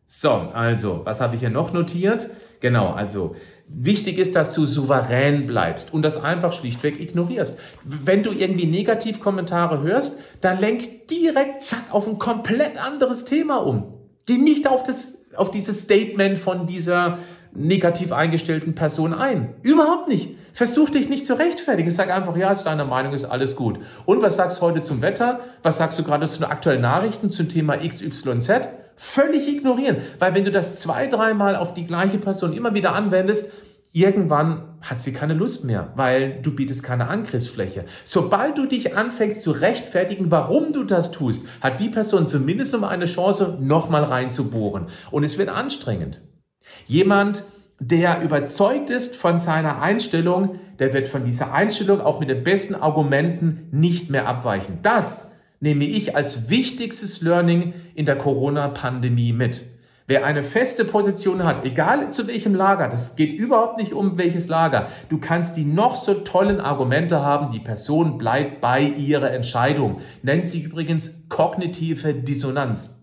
So, 0.05 0.29
also, 0.29 1.01
was 1.05 1.21
habe 1.21 1.35
ich 1.35 1.41
hier 1.41 1.50
noch 1.50 1.73
notiert? 1.73 2.29
Genau, 2.59 2.91
also 2.91 3.35
wichtig 3.67 4.17
ist, 4.17 4.35
dass 4.35 4.53
du 4.53 4.65
souverän 4.65 5.47
bleibst 5.47 5.93
und 5.93 6.01
das 6.01 6.23
einfach 6.23 6.53
schlichtweg 6.53 7.00
ignorierst. 7.00 7.59
Wenn 7.83 8.23
du 8.23 8.31
irgendwie 8.31 8.67
Negativkommentare 8.67 9.81
hörst, 9.81 10.21
dann 10.41 10.59
lenk 10.59 11.07
direkt 11.07 11.63
zack 11.63 11.85
auf 11.91 12.07
ein 12.07 12.19
komplett 12.19 12.77
anderes 12.77 13.25
Thema 13.25 13.57
um. 13.57 13.93
Geh 14.25 14.38
nicht 14.38 14.67
auf 14.67 14.83
das 14.83 15.23
auf 15.35 15.51
dieses 15.51 15.81
Statement 15.81 16.37
von 16.37 16.65
dieser 16.65 17.19
negativ 17.55 18.11
eingestellten 18.11 18.75
Person 18.75 19.13
ein. 19.13 19.53
Überhaupt 19.61 20.07
nicht. 20.07 20.35
Versuch 20.53 20.89
dich 20.89 21.09
nicht 21.09 21.25
zu 21.25 21.37
rechtfertigen. 21.37 21.89
Sag 21.89 22.11
einfach, 22.11 22.35
ja, 22.37 22.51
ist 22.51 22.63
deine 22.63 22.85
Meinung, 22.85 23.13
ist 23.13 23.25
alles 23.25 23.55
gut. 23.55 23.79
Und 24.05 24.21
was 24.21 24.35
sagst 24.35 24.59
du 24.59 24.61
heute 24.61 24.83
zum 24.83 25.01
Wetter? 25.01 25.39
Was 25.63 25.77
sagst 25.77 25.97
du 25.97 26.03
gerade 26.03 26.27
zu 26.27 26.39
den 26.39 26.49
aktuellen 26.49 26.81
Nachrichten 26.81 27.29
zum 27.29 27.49
Thema 27.49 27.77
XYZ? 27.77 28.69
Völlig 28.95 29.47
ignorieren. 29.47 29.97
Weil 30.19 30.35
wenn 30.35 30.45
du 30.45 30.51
das 30.51 30.79
zwei, 30.79 31.07
dreimal 31.07 31.55
auf 31.55 31.73
die 31.73 31.87
gleiche 31.87 32.19
Person 32.19 32.53
immer 32.53 32.73
wieder 32.73 32.93
anwendest, 32.93 33.51
Irgendwann 33.95 34.79
hat 34.81 35.03
sie 35.03 35.13
keine 35.13 35.35
Lust 35.35 35.65
mehr, 35.65 35.93
weil 35.95 36.41
du 36.41 36.55
bietest 36.55 36.81
keine 36.81 37.09
Angriffsfläche. 37.09 37.85
Sobald 38.05 38.57
du 38.57 38.65
dich 38.65 38.97
anfängst 38.97 39.43
zu 39.43 39.51
rechtfertigen, 39.51 40.31
warum 40.31 40.73
du 40.73 40.83
das 40.83 41.12
tust, 41.12 41.47
hat 41.62 41.79
die 41.79 41.89
Person 41.89 42.27
zumindest 42.27 42.73
noch 42.73 42.81
eine 42.81 43.05
Chance, 43.05 43.59
nochmal 43.62 44.03
reinzubohren. 44.03 44.88
Und 45.12 45.23
es 45.23 45.38
wird 45.38 45.50
anstrengend. 45.50 46.21
Jemand, 46.88 47.43
der 47.79 48.23
überzeugt 48.23 48.89
ist 48.89 49.15
von 49.15 49.39
seiner 49.39 49.79
Einstellung, 49.79 50.59
der 50.79 50.91
wird 50.95 51.07
von 51.07 51.23
dieser 51.23 51.53
Einstellung 51.53 52.01
auch 52.01 52.19
mit 52.19 52.29
den 52.29 52.43
besten 52.43 52.73
Argumenten 52.73 53.67
nicht 53.69 54.09
mehr 54.09 54.27
abweichen. 54.27 54.79
Das 54.81 55.35
nehme 55.59 55.85
ich 55.85 56.15
als 56.15 56.50
wichtigstes 56.50 57.21
Learning 57.21 57.75
in 57.93 58.07
der 58.07 58.17
Corona-Pandemie 58.17 59.33
mit. 59.33 59.73
Wer 60.05 60.25
eine 60.25 60.43
feste 60.43 60.83
Position 60.83 61.45
hat, 61.45 61.63
egal 61.63 62.12
zu 62.12 62.27
welchem 62.27 62.53
Lager, 62.55 62.89
das 62.89 63.15
geht 63.15 63.31
überhaupt 63.39 63.77
nicht 63.77 63.93
um 63.93 64.17
welches 64.17 64.50
Lager, 64.50 64.89
du 65.07 65.17
kannst 65.17 65.55
die 65.55 65.63
noch 65.63 65.95
so 65.95 66.13
tollen 66.13 66.60
Argumente 66.60 67.22
haben, 67.22 67.51
die 67.51 67.62
Person 67.62 68.17
bleibt 68.17 68.60
bei 68.60 68.81
ihrer 68.81 69.31
Entscheidung. 69.31 70.01
Nennt 70.22 70.50
sich 70.50 70.65
übrigens 70.65 71.29
kognitive 71.29 72.13
Dissonanz. 72.13 73.02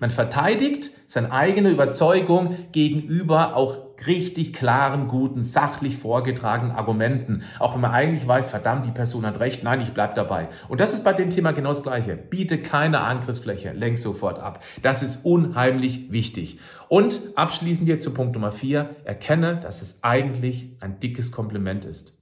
Man 0.00 0.10
verteidigt 0.10 0.90
seine 1.10 1.32
eigene 1.32 1.70
Überzeugung 1.70 2.56
gegenüber 2.72 3.56
auch 3.56 3.88
richtig 4.06 4.52
klaren, 4.52 5.08
guten, 5.08 5.42
sachlich 5.42 5.96
vorgetragenen 5.96 6.76
Argumenten. 6.76 7.42
Auch 7.58 7.74
wenn 7.74 7.80
man 7.80 7.90
eigentlich 7.90 8.26
weiß, 8.26 8.50
verdammt, 8.50 8.86
die 8.86 8.90
Person 8.90 9.26
hat 9.26 9.40
recht, 9.40 9.64
nein, 9.64 9.80
ich 9.80 9.92
bleib 9.92 10.14
dabei. 10.14 10.48
Und 10.68 10.80
das 10.80 10.92
ist 10.92 11.04
bei 11.04 11.12
dem 11.12 11.30
Thema 11.30 11.52
genau 11.52 11.70
das 11.70 11.82
Gleiche. 11.82 12.16
Biete 12.16 12.58
keine 12.58 13.00
Angriffsfläche, 13.00 13.72
lenk 13.72 13.98
sofort 13.98 14.38
ab. 14.38 14.62
Das 14.82 15.02
ist 15.02 15.24
unheimlich 15.24 16.12
wichtig. 16.12 16.60
Und 16.88 17.20
abschließend 17.34 17.88
jetzt 17.88 18.04
zu 18.04 18.14
Punkt 18.14 18.34
Nummer 18.34 18.52
vier. 18.52 18.96
Erkenne, 19.04 19.56
dass 19.56 19.82
es 19.82 20.04
eigentlich 20.04 20.76
ein 20.80 21.00
dickes 21.00 21.32
Kompliment 21.32 21.84
ist. 21.84 22.18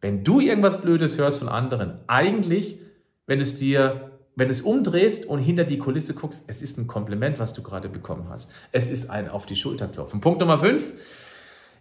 Wenn 0.00 0.24
du 0.24 0.40
irgendwas 0.40 0.82
Blödes 0.82 1.18
hörst 1.18 1.38
von 1.38 1.48
anderen, 1.48 1.98
eigentlich, 2.06 2.80
wenn 3.26 3.40
es 3.40 3.58
dir 3.58 4.15
wenn 4.36 4.48
du 4.48 4.52
es 4.52 4.60
umdrehst 4.60 5.26
und 5.26 5.40
hinter 5.40 5.64
die 5.64 5.78
Kulisse 5.78 6.14
guckst, 6.14 6.44
es 6.46 6.60
ist 6.60 6.78
ein 6.78 6.86
Kompliment, 6.86 7.38
was 7.38 7.54
du 7.54 7.62
gerade 7.62 7.88
bekommen 7.88 8.26
hast. 8.28 8.52
Es 8.70 8.90
ist 8.90 9.10
ein 9.10 9.30
auf 9.30 9.46
die 9.46 9.56
Schulter 9.56 9.88
klopfen. 9.88 10.20
Punkt 10.20 10.40
Nummer 10.40 10.58
fünf. 10.58 10.92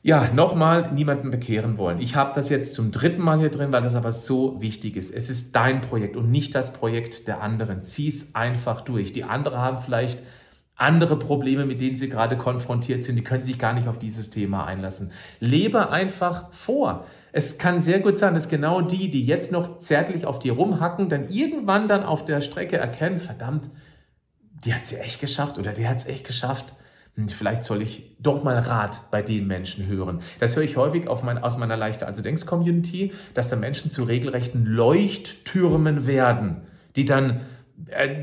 Ja, 0.02 0.30
nochmal 0.34 0.94
niemanden 0.94 1.32
bekehren 1.32 1.78
wollen. 1.78 2.00
Ich 2.00 2.16
habe 2.16 2.32
das 2.34 2.50
jetzt 2.50 2.74
zum 2.76 2.92
dritten 2.92 3.22
Mal 3.22 3.40
hier 3.40 3.50
drin, 3.50 3.72
weil 3.72 3.82
das 3.82 3.96
aber 3.96 4.12
so 4.12 4.62
wichtig 4.62 4.96
ist. 4.96 5.14
Es 5.14 5.30
ist 5.30 5.56
dein 5.56 5.82
Projekt 5.82 6.16
und 6.16 6.32
nicht 6.32 6.56
das 6.56 6.74
Projekt 6.74 7.28
der 7.28 7.42
anderen. 7.42 7.84
Zieh 7.84 8.08
es 8.08 8.36
einfach 8.36 8.82
durch. 8.82 9.14
Die 9.14 9.24
anderen 9.24 9.58
haben 9.58 9.80
vielleicht 9.80 10.20
andere 10.76 11.18
Probleme, 11.18 11.66
mit 11.66 11.80
denen 11.80 11.96
sie 11.96 12.10
gerade 12.10 12.38
konfrontiert 12.38 13.04
sind. 13.04 13.16
Die 13.16 13.24
können 13.24 13.44
sich 13.44 13.58
gar 13.58 13.74
nicht 13.74 13.88
auf 13.88 13.98
dieses 13.98 14.30
Thema 14.30 14.66
einlassen. 14.66 15.12
Lebe 15.40 15.90
einfach 15.90 16.52
vor. 16.52 17.06
Es 17.32 17.58
kann 17.58 17.80
sehr 17.80 18.00
gut 18.00 18.18
sein, 18.18 18.34
dass 18.34 18.50
genau 18.50 18.82
die, 18.82 19.12
die 19.12 19.26
jetzt 19.26 19.52
noch 19.52 19.80
zärtlich 19.80 20.26
auf 20.26 20.40
dir 20.40 20.54
rumhacken, 20.54 21.10
dann 21.10 21.30
irgendwann 21.30 21.88
dann 21.88 22.04
auf 22.04 22.26
der 22.26 22.42
Strecke 22.42 22.78
erkennen, 22.78 23.20
verdammt, 23.20 23.70
die 24.64 24.74
hat 24.74 24.86
sie 24.86 24.98
echt 24.98 25.22
geschafft 25.22 25.58
oder 25.58 25.72
der 25.72 25.90
hat 25.90 25.98
es 25.98 26.08
echt 26.08 26.26
geschafft. 26.26 26.74
Und 27.18 27.32
vielleicht 27.32 27.64
soll 27.64 27.82
ich 27.82 28.16
doch 28.20 28.44
mal 28.44 28.58
Rat 28.58 29.10
bei 29.10 29.22
den 29.22 29.48
Menschen 29.48 29.88
hören. 29.88 30.22
Das 30.40 30.56
höre 30.56 30.64
ich 30.64 30.76
häufig 30.76 31.08
mein, 31.24 31.38
aus 31.38 31.58
meiner 31.58 31.78
Leichte 31.78 32.06
Also 32.06 32.22
Denkst 32.22 32.46
Community, 32.46 33.14
dass 33.34 33.50
da 33.50 33.56
Menschen 33.56 33.90
zu 33.90 34.04
regelrechten 34.04 34.66
Leuchttürmen 34.66 36.08
werden, 36.08 36.64
die 36.98 37.06
dann 37.06 37.42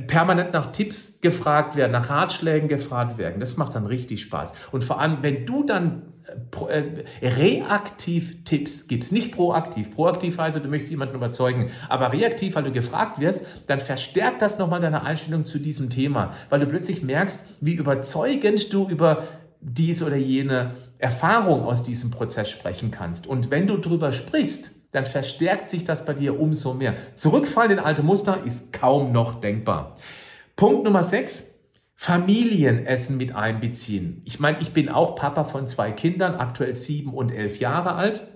permanent 0.06 0.52
nach 0.52 0.72
Tipps 0.72 1.20
gefragt 1.20 1.76
werden, 1.76 1.92
nach 1.92 2.08
Ratschlägen 2.10 2.68
gefragt 2.68 3.18
werden. 3.18 3.38
Das 3.38 3.56
macht 3.56 3.74
dann 3.74 3.86
richtig 3.86 4.22
Spaß. 4.22 4.54
Und 4.72 4.82
vor 4.82 5.00
allem, 5.00 5.18
wenn 5.22 5.46
du 5.46 5.62
dann 5.62 6.02
äh, 6.68 7.04
reaktiv 7.26 8.44
Tipps 8.44 8.88
gibst, 8.88 9.12
nicht 9.12 9.34
proaktiv. 9.34 9.94
Proaktiv 9.94 10.38
heißt, 10.38 10.56
du 10.56 10.68
möchtest 10.68 10.90
jemanden 10.90 11.14
überzeugen, 11.14 11.70
aber 11.88 12.12
reaktiv, 12.12 12.54
weil 12.54 12.64
du 12.64 12.72
gefragt 12.72 13.20
wirst, 13.20 13.44
dann 13.66 13.80
verstärkt 13.80 14.40
das 14.40 14.58
nochmal 14.58 14.80
deine 14.80 15.02
Einstellung 15.02 15.44
zu 15.44 15.58
diesem 15.58 15.90
Thema, 15.90 16.34
weil 16.48 16.60
du 16.60 16.66
plötzlich 16.66 17.02
merkst, 17.02 17.40
wie 17.60 17.74
überzeugend 17.74 18.72
du 18.72 18.88
über 18.88 19.24
diese 19.60 20.06
oder 20.06 20.16
jene 20.16 20.74
Erfahrung 20.98 21.64
aus 21.64 21.84
diesem 21.84 22.10
Prozess 22.10 22.50
sprechen 22.50 22.90
kannst. 22.90 23.26
Und 23.26 23.50
wenn 23.50 23.66
du 23.66 23.76
drüber 23.76 24.12
sprichst, 24.12 24.81
dann 24.92 25.06
verstärkt 25.06 25.68
sich 25.68 25.84
das 25.84 26.04
bei 26.04 26.14
dir 26.14 26.38
umso 26.38 26.74
mehr. 26.74 26.94
Zurückfallen 27.14 27.72
in 27.72 27.78
alte 27.78 28.02
Muster 28.02 28.42
ist 28.44 28.72
kaum 28.72 29.10
noch 29.10 29.40
denkbar. 29.40 29.96
Punkt 30.54 30.84
Nummer 30.84 31.02
6 31.02 31.52
Familienessen 31.96 33.16
mit 33.16 33.34
einbeziehen. 33.34 34.22
Ich 34.24 34.40
meine, 34.40 34.60
ich 34.60 34.72
bin 34.72 34.88
auch 34.88 35.14
Papa 35.14 35.44
von 35.44 35.68
zwei 35.68 35.92
Kindern, 35.92 36.34
aktuell 36.34 36.74
sieben 36.74 37.14
und 37.14 37.30
elf 37.30 37.60
Jahre 37.60 37.94
alt. 37.94 38.28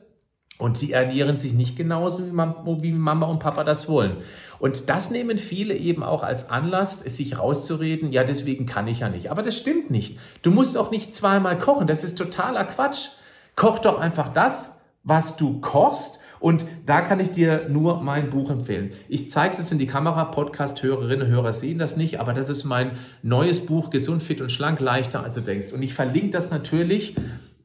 Und 0.59 0.79
sie 0.79 0.93
ernähren 0.93 1.37
sich 1.37 1.53
nicht 1.53 1.77
genauso, 1.77 2.25
wie 2.25 2.93
Mama 2.93 3.27
und 3.27 3.41
Papa 3.41 3.65
das 3.65 3.89
wollen. 3.89 4.19
Und 4.59 4.89
das 4.89 5.11
nehmen 5.11 5.37
viele 5.37 5.75
eben 5.75 6.03
auch 6.03 6.23
als 6.23 6.49
Anlass, 6.49 7.05
es 7.05 7.19
sich 7.19 7.39
rauszureden, 7.39 8.11
ja, 8.13 8.25
deswegen 8.25 8.65
kann 8.65 8.87
ich 8.87 9.01
ja 9.01 9.11
nicht. 9.11 9.31
Aber 9.31 9.43
das 9.43 9.57
stimmt 9.57 9.91
nicht. 9.91 10.19
Du 10.43 10.51
musst 10.51 10.79
auch 10.79 10.91
nicht 10.91 11.15
zweimal 11.15 11.59
kochen. 11.59 11.87
Das 11.87 12.05
ist 12.05 12.17
totaler 12.17 12.65
Quatsch. 12.65 13.09
Koch 13.55 13.81
doch 13.81 13.99
einfach 13.99 14.33
das, 14.33 14.81
was 15.03 15.37
du 15.37 15.61
kochst 15.61 16.23
und 16.41 16.67
da 16.85 17.01
kann 17.01 17.21
ich 17.21 17.31
dir 17.31 17.69
nur 17.69 18.03
mein 18.03 18.31
Buch 18.31 18.51
empfehlen. 18.51 18.93
Ich 19.09 19.31
zeige 19.31 19.57
es 19.57 19.73
in 19.73 19.79
die 19.79 19.87
Kamera, 19.87 20.25
Podcast-Hörerinnen 20.25 21.27
und 21.27 21.33
Hörer 21.33 21.53
sehen 21.53 21.79
das 21.79 21.97
nicht, 21.97 22.21
aber 22.21 22.33
das 22.33 22.49
ist 22.49 22.65
mein 22.65 22.93
neues 23.23 23.65
Buch, 23.67 23.91
Gesund, 23.91 24.23
Fit 24.23 24.41
und 24.41 24.53
Schlank, 24.53 24.81
leichter 24.81 25.23
als 25.23 25.37
du 25.37 25.41
denkst. 25.41 25.73
Und 25.73 25.83
ich 25.83 25.95
verlinke 25.95 26.31
das 26.31 26.51
natürlich 26.51 27.15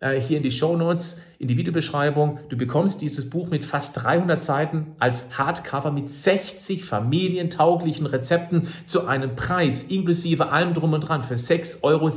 äh, 0.02 0.20
hier 0.20 0.38
in 0.38 0.44
die 0.44 0.52
Show 0.52 0.76
Notes, 0.76 1.22
in 1.40 1.48
die 1.48 1.58
Videobeschreibung. 1.58 2.40
Du 2.50 2.58
bekommst 2.58 3.02
dieses 3.02 3.30
Buch 3.30 3.50
mit 3.50 3.64
fast 3.64 4.04
300 4.04 4.42
Seiten 4.42 4.96
als 5.00 5.38
Hardcover 5.38 5.92
mit 5.92 6.10
60 6.10 6.84
familientauglichen 6.84 8.06
Rezepten 8.06 8.68
zu 8.86 9.08
einem 9.08 9.36
Preis, 9.36 9.84
inklusive 9.84 10.50
allem 10.50 10.74
drum 10.74 10.94
und 10.94 11.02
dran, 11.02 11.24
für 11.24 11.36
6,97 11.36 11.84
Euro. 11.84 12.10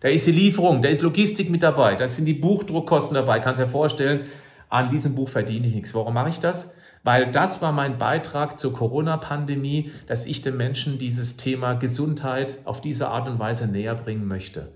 Da 0.00 0.08
ist 0.08 0.26
die 0.26 0.32
Lieferung, 0.32 0.82
da 0.82 0.88
ist 0.88 1.02
Logistik 1.02 1.50
mit 1.50 1.62
dabei, 1.62 1.94
da 1.94 2.08
sind 2.08 2.24
die 2.24 2.34
Buchdruckkosten 2.34 3.14
dabei. 3.14 3.40
Kannst 3.40 3.60
dir 3.60 3.66
vorstellen, 3.66 4.22
an 4.68 4.88
diesem 4.88 5.14
Buch 5.14 5.28
verdiene 5.28 5.66
ich 5.66 5.74
nichts. 5.74 5.94
Warum 5.94 6.14
mache 6.14 6.30
ich 6.30 6.40
das? 6.40 6.74
Weil 7.02 7.30
das 7.30 7.62
war 7.62 7.72
mein 7.72 7.98
Beitrag 7.98 8.58
zur 8.58 8.72
Corona-Pandemie, 8.72 9.90
dass 10.06 10.26
ich 10.26 10.42
den 10.42 10.56
Menschen 10.56 10.98
dieses 10.98 11.36
Thema 11.36 11.74
Gesundheit 11.74 12.58
auf 12.64 12.80
diese 12.80 13.08
Art 13.08 13.28
und 13.28 13.38
Weise 13.38 13.70
näher 13.70 13.94
bringen 13.94 14.26
möchte. 14.26 14.72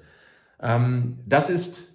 Ähm, 0.60 1.18
das 1.26 1.50
ist 1.50 1.94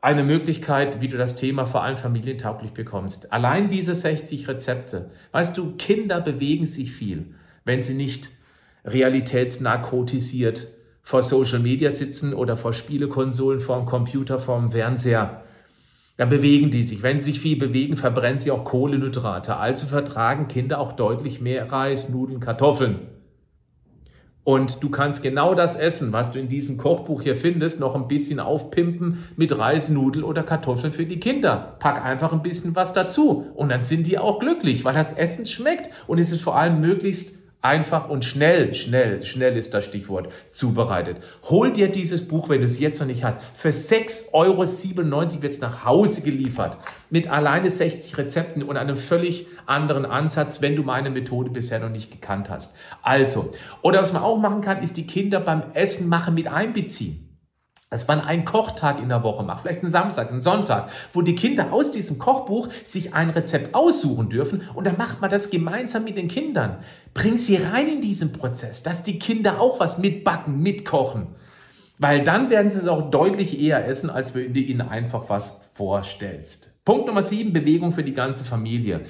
eine 0.00 0.22
Möglichkeit, 0.22 1.00
wie 1.00 1.08
du 1.08 1.16
das 1.16 1.36
Thema 1.36 1.64
vor 1.66 1.82
allem 1.82 1.96
familientauglich 1.96 2.72
bekommst. 2.72 3.32
Allein 3.32 3.70
diese 3.70 3.94
60 3.94 4.48
Rezepte. 4.48 5.10
Weißt 5.32 5.56
du, 5.56 5.76
Kinder 5.76 6.20
bewegen 6.20 6.66
sich 6.66 6.92
viel, 6.92 7.34
wenn 7.64 7.82
sie 7.82 7.94
nicht 7.94 8.30
realitätsnarkotisiert 8.84 10.66
vor 11.04 11.22
Social 11.22 11.60
Media 11.60 11.90
sitzen 11.90 12.32
oder 12.32 12.56
vor 12.56 12.72
Spielekonsolen, 12.72 13.60
vor 13.60 13.76
dem 13.76 13.86
Computer, 13.86 14.40
vor 14.40 14.58
dem 14.58 14.72
Fernseher. 14.72 15.42
Dann 16.16 16.30
bewegen 16.30 16.70
die 16.70 16.82
sich. 16.82 17.02
Wenn 17.02 17.20
sie 17.20 17.32
sich 17.32 17.40
viel 17.40 17.58
bewegen, 17.58 17.96
verbrennen 17.96 18.38
sie 18.38 18.50
auch 18.50 18.64
Kohlenhydrate. 18.64 19.56
Also 19.56 19.86
vertragen 19.86 20.48
Kinder 20.48 20.80
auch 20.80 20.92
deutlich 20.92 21.40
mehr 21.40 21.70
Reis, 21.70 22.08
Nudeln, 22.08 22.40
Kartoffeln. 22.40 23.00
Und 24.44 24.82
du 24.82 24.90
kannst 24.90 25.22
genau 25.22 25.54
das 25.54 25.76
Essen, 25.76 26.12
was 26.12 26.32
du 26.32 26.38
in 26.38 26.48
diesem 26.48 26.76
Kochbuch 26.78 27.22
hier 27.22 27.36
findest, 27.36 27.80
noch 27.80 27.94
ein 27.94 28.08
bisschen 28.08 28.40
aufpimpen 28.40 29.24
mit 29.36 29.56
Reis, 29.56 29.88
Nudeln 29.88 30.24
oder 30.24 30.42
Kartoffeln 30.42 30.92
für 30.92 31.06
die 31.06 31.20
Kinder. 31.20 31.76
Pack 31.80 32.04
einfach 32.04 32.32
ein 32.32 32.42
bisschen 32.42 32.76
was 32.76 32.92
dazu 32.92 33.46
und 33.54 33.70
dann 33.70 33.82
sind 33.82 34.06
die 34.06 34.18
auch 34.18 34.38
glücklich, 34.38 34.84
weil 34.84 34.94
das 34.94 35.14
Essen 35.14 35.46
schmeckt 35.46 35.90
und 36.06 36.18
es 36.18 36.30
ist 36.30 36.42
vor 36.42 36.56
allem 36.56 36.80
möglichst 36.80 37.43
einfach 37.64 38.10
und 38.10 38.26
schnell, 38.26 38.74
schnell, 38.74 39.24
schnell 39.24 39.56
ist 39.56 39.72
das 39.72 39.86
Stichwort, 39.86 40.28
zubereitet. 40.50 41.16
Hol 41.44 41.72
dir 41.72 41.88
dieses 41.88 42.28
Buch, 42.28 42.50
wenn 42.50 42.60
du 42.60 42.66
es 42.66 42.78
jetzt 42.78 43.00
noch 43.00 43.06
nicht 43.06 43.24
hast. 43.24 43.40
Für 43.54 43.70
6,97 43.70 44.32
Euro 44.34 44.60
wird 45.42 45.54
es 45.54 45.60
nach 45.60 45.84
Hause 45.84 46.20
geliefert. 46.20 46.76
Mit 47.08 47.26
alleine 47.26 47.70
60 47.70 48.18
Rezepten 48.18 48.62
und 48.62 48.76
einem 48.76 48.98
völlig 48.98 49.46
anderen 49.64 50.04
Ansatz, 50.04 50.60
wenn 50.60 50.76
du 50.76 50.82
meine 50.82 51.08
Methode 51.08 51.50
bisher 51.50 51.80
noch 51.80 51.88
nicht 51.88 52.10
gekannt 52.10 52.50
hast. 52.50 52.76
Also, 53.00 53.50
oder 53.80 54.02
was 54.02 54.12
man 54.12 54.22
auch 54.22 54.38
machen 54.38 54.60
kann, 54.60 54.82
ist 54.82 54.98
die 54.98 55.06
Kinder 55.06 55.40
beim 55.40 55.62
Essen 55.72 56.10
machen 56.10 56.34
mit 56.34 56.48
einbeziehen 56.48 57.23
dass 57.90 58.08
man 58.08 58.20
einen 58.20 58.44
Kochtag 58.44 59.00
in 59.00 59.08
der 59.08 59.22
Woche 59.22 59.44
macht, 59.44 59.62
vielleicht 59.62 59.82
einen 59.82 59.92
Samstag, 59.92 60.30
einen 60.30 60.42
Sonntag, 60.42 60.88
wo 61.12 61.22
die 61.22 61.34
Kinder 61.34 61.72
aus 61.72 61.92
diesem 61.92 62.18
Kochbuch 62.18 62.68
sich 62.84 63.14
ein 63.14 63.30
Rezept 63.30 63.74
aussuchen 63.74 64.30
dürfen 64.30 64.62
und 64.74 64.86
dann 64.86 64.96
macht 64.96 65.20
man 65.20 65.30
das 65.30 65.50
gemeinsam 65.50 66.04
mit 66.04 66.16
den 66.16 66.28
Kindern. 66.28 66.78
Bring 67.12 67.38
sie 67.38 67.56
rein 67.56 67.88
in 67.88 68.00
diesen 68.00 68.32
Prozess, 68.32 68.82
dass 68.82 69.04
die 69.04 69.18
Kinder 69.18 69.60
auch 69.60 69.78
was 69.80 69.98
mitbacken, 69.98 70.60
mitkochen. 70.60 71.28
Weil 71.98 72.24
dann 72.24 72.50
werden 72.50 72.70
sie 72.70 72.78
es 72.78 72.88
auch 72.88 73.10
deutlich 73.10 73.60
eher 73.60 73.86
essen, 73.86 74.10
als 74.10 74.34
wenn 74.34 74.52
du 74.52 74.60
ihnen 74.60 74.80
einfach 74.80 75.28
was 75.28 75.70
vorstellst. 75.74 76.84
Punkt 76.84 77.06
Nummer 77.06 77.22
sieben, 77.22 77.52
Bewegung 77.52 77.92
für 77.92 78.02
die 78.02 78.14
ganze 78.14 78.44
Familie. 78.44 79.06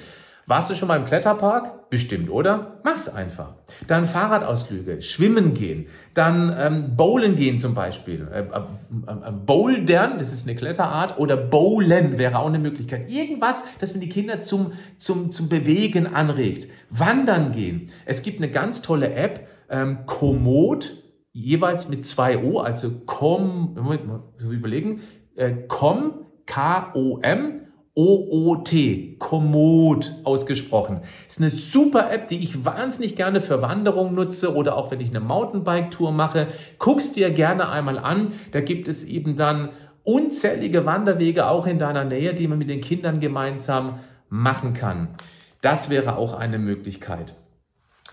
Warst 0.47 0.69
du 0.69 0.75
schon 0.75 0.87
mal 0.87 0.99
im 0.99 1.05
Kletterpark? 1.05 1.89
Bestimmt, 1.89 2.29
oder? 2.29 2.79
Mach's 2.83 3.09
einfach. 3.09 3.55
Dann 3.87 4.05
Fahrradausflüge, 4.05 5.01
Schwimmen 5.01 5.55
gehen, 5.55 5.87
dann 6.13 6.55
ähm, 6.55 6.95
Bowlen 6.95 7.35
gehen 7.35 7.57
zum 7.57 7.73
Beispiel. 7.73 8.27
Äh, 8.31 8.41
äh, 8.41 8.43
äh, 8.43 9.31
Bouldern, 9.31 10.19
das 10.19 10.31
ist 10.31 10.47
eine 10.47 10.55
Kletterart, 10.55 11.17
oder 11.17 11.35
Bowlen 11.35 12.19
wäre 12.19 12.37
auch 12.37 12.45
eine 12.45 12.59
Möglichkeit. 12.59 13.09
Irgendwas, 13.09 13.63
das 13.79 13.93
man 13.93 14.01
die 14.01 14.09
Kinder 14.09 14.39
zum, 14.39 14.73
zum, 14.97 15.31
zum 15.31 15.49
Bewegen 15.49 16.13
anregt. 16.13 16.67
Wandern 16.91 17.51
gehen. 17.51 17.89
Es 18.05 18.21
gibt 18.21 18.37
eine 18.37 18.51
ganz 18.51 18.83
tolle 18.83 19.15
App, 19.15 19.47
ähm, 19.69 20.05
Komoot, 20.05 20.91
jeweils 21.33 21.89
mit 21.89 22.05
zwei 22.05 22.37
O, 22.43 22.59
also 22.59 22.91
com, 23.07 23.73
Moment 23.73 24.07
mal, 24.07 24.21
überlegen, 24.37 25.01
äh, 25.35 25.53
com, 25.67 26.25
K-O-M, 26.45 27.64
OOT, 27.95 29.19
Komoot 29.19 30.11
ausgesprochen. 30.25 31.01
Ist 31.27 31.39
eine 31.39 31.49
super 31.49 32.11
App, 32.11 32.27
die 32.27 32.43
ich 32.43 32.65
wahnsinnig 32.65 33.15
gerne 33.15 33.39
für 33.39 33.61
Wanderungen 33.61 34.13
nutze 34.13 34.53
oder 34.53 34.75
auch 34.75 34.91
wenn 34.91 34.99
ich 34.99 35.09
eine 35.09 35.21
Mountainbike-Tour 35.21 36.11
mache. 36.11 36.47
Guck's 36.77 37.13
dir 37.13 37.31
gerne 37.31 37.69
einmal 37.69 37.97
an. 37.97 38.33
Da 38.51 38.59
gibt 38.59 38.89
es 38.89 39.05
eben 39.05 39.37
dann 39.37 39.69
unzählige 40.03 40.85
Wanderwege 40.85 41.47
auch 41.47 41.65
in 41.65 41.79
deiner 41.79 42.03
Nähe, 42.03 42.33
die 42.33 42.47
man 42.47 42.57
mit 42.57 42.69
den 42.69 42.81
Kindern 42.81 43.21
gemeinsam 43.21 44.01
machen 44.29 44.73
kann. 44.73 45.07
Das 45.61 45.89
wäre 45.89 46.17
auch 46.17 46.33
eine 46.33 46.59
Möglichkeit. 46.59 47.33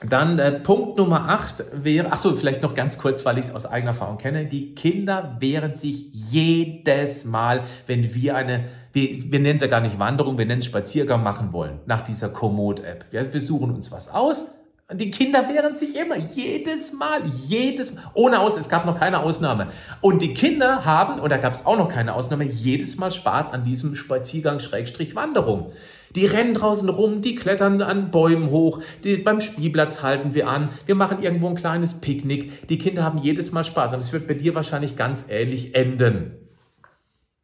Dann 0.08 0.38
äh, 0.38 0.52
Punkt 0.52 0.98
Nummer 0.98 1.28
8 1.28 1.64
wäre, 1.84 2.08
ach 2.10 2.18
so, 2.18 2.32
vielleicht 2.32 2.62
noch 2.62 2.74
ganz 2.74 2.98
kurz, 2.98 3.24
weil 3.24 3.38
ich 3.38 3.46
es 3.46 3.54
aus 3.54 3.66
eigener 3.66 3.90
Erfahrung 3.90 4.18
kenne. 4.18 4.46
Die 4.46 4.74
Kinder 4.74 5.36
wehren 5.38 5.76
sich 5.76 6.08
jedes 6.12 7.24
Mal, 7.24 7.62
wenn 7.86 8.14
wir 8.14 8.36
eine 8.36 8.64
wir, 8.92 9.32
wir 9.32 9.40
nennen 9.40 9.56
es 9.56 9.62
ja 9.62 9.68
gar 9.68 9.80
nicht 9.80 9.98
Wanderung, 9.98 10.36
wir 10.36 10.44
nennen 10.44 10.60
es 10.60 10.66
Spaziergang 10.66 11.22
machen 11.22 11.52
wollen 11.52 11.80
nach 11.86 12.02
dieser 12.02 12.28
Komoot-App. 12.28 13.06
Wir, 13.10 13.32
wir 13.32 13.40
suchen 13.40 13.70
uns 13.70 13.90
was 13.90 14.12
aus. 14.12 14.54
Die 14.92 15.10
Kinder 15.10 15.48
wehren 15.48 15.74
sich 15.74 15.96
immer, 15.96 16.18
jedes 16.18 16.92
Mal, 16.92 17.22
jedes 17.44 17.94
Mal, 17.94 18.02
ohne 18.12 18.40
Aus, 18.40 18.58
es 18.58 18.68
gab 18.68 18.84
noch 18.84 18.98
keine 18.98 19.20
Ausnahme. 19.20 19.68
Und 20.02 20.20
die 20.20 20.34
Kinder 20.34 20.84
haben, 20.84 21.18
und 21.18 21.30
da 21.30 21.38
gab 21.38 21.54
es 21.54 21.64
auch 21.64 21.78
noch 21.78 21.88
keine 21.88 22.14
Ausnahme, 22.14 22.44
jedes 22.44 22.98
Mal 22.98 23.10
Spaß 23.10 23.52
an 23.54 23.64
diesem 23.64 23.96
Spaziergang 23.96 24.60
Schrägstrich 24.60 25.16
Wanderung. 25.16 25.72
Die 26.14 26.26
rennen 26.26 26.54
draußen 26.54 26.88
rum, 26.88 27.22
die 27.22 27.34
klettern 27.34 27.80
an 27.82 28.10
Bäumen 28.10 28.50
hoch, 28.50 28.82
die, 29.04 29.16
beim 29.16 29.40
Spielplatz 29.40 30.02
halten 30.02 30.34
wir 30.34 30.48
an, 30.48 30.70
wir 30.86 30.94
machen 30.94 31.22
irgendwo 31.22 31.48
ein 31.48 31.54
kleines 31.54 32.00
Picknick. 32.00 32.68
Die 32.68 32.78
Kinder 32.78 33.02
haben 33.02 33.18
jedes 33.18 33.52
Mal 33.52 33.64
Spaß 33.64 33.94
und 33.94 34.00
es 34.00 34.12
wird 34.12 34.28
bei 34.28 34.34
dir 34.34 34.54
wahrscheinlich 34.54 34.96
ganz 34.96 35.26
ähnlich 35.28 35.74
enden. 35.74 36.32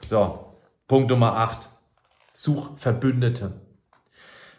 So, 0.05 0.55
Punkt 0.87 1.11
Nummer 1.11 1.37
8. 1.37 1.69
Such 2.33 2.71
Verbündete. 2.77 3.68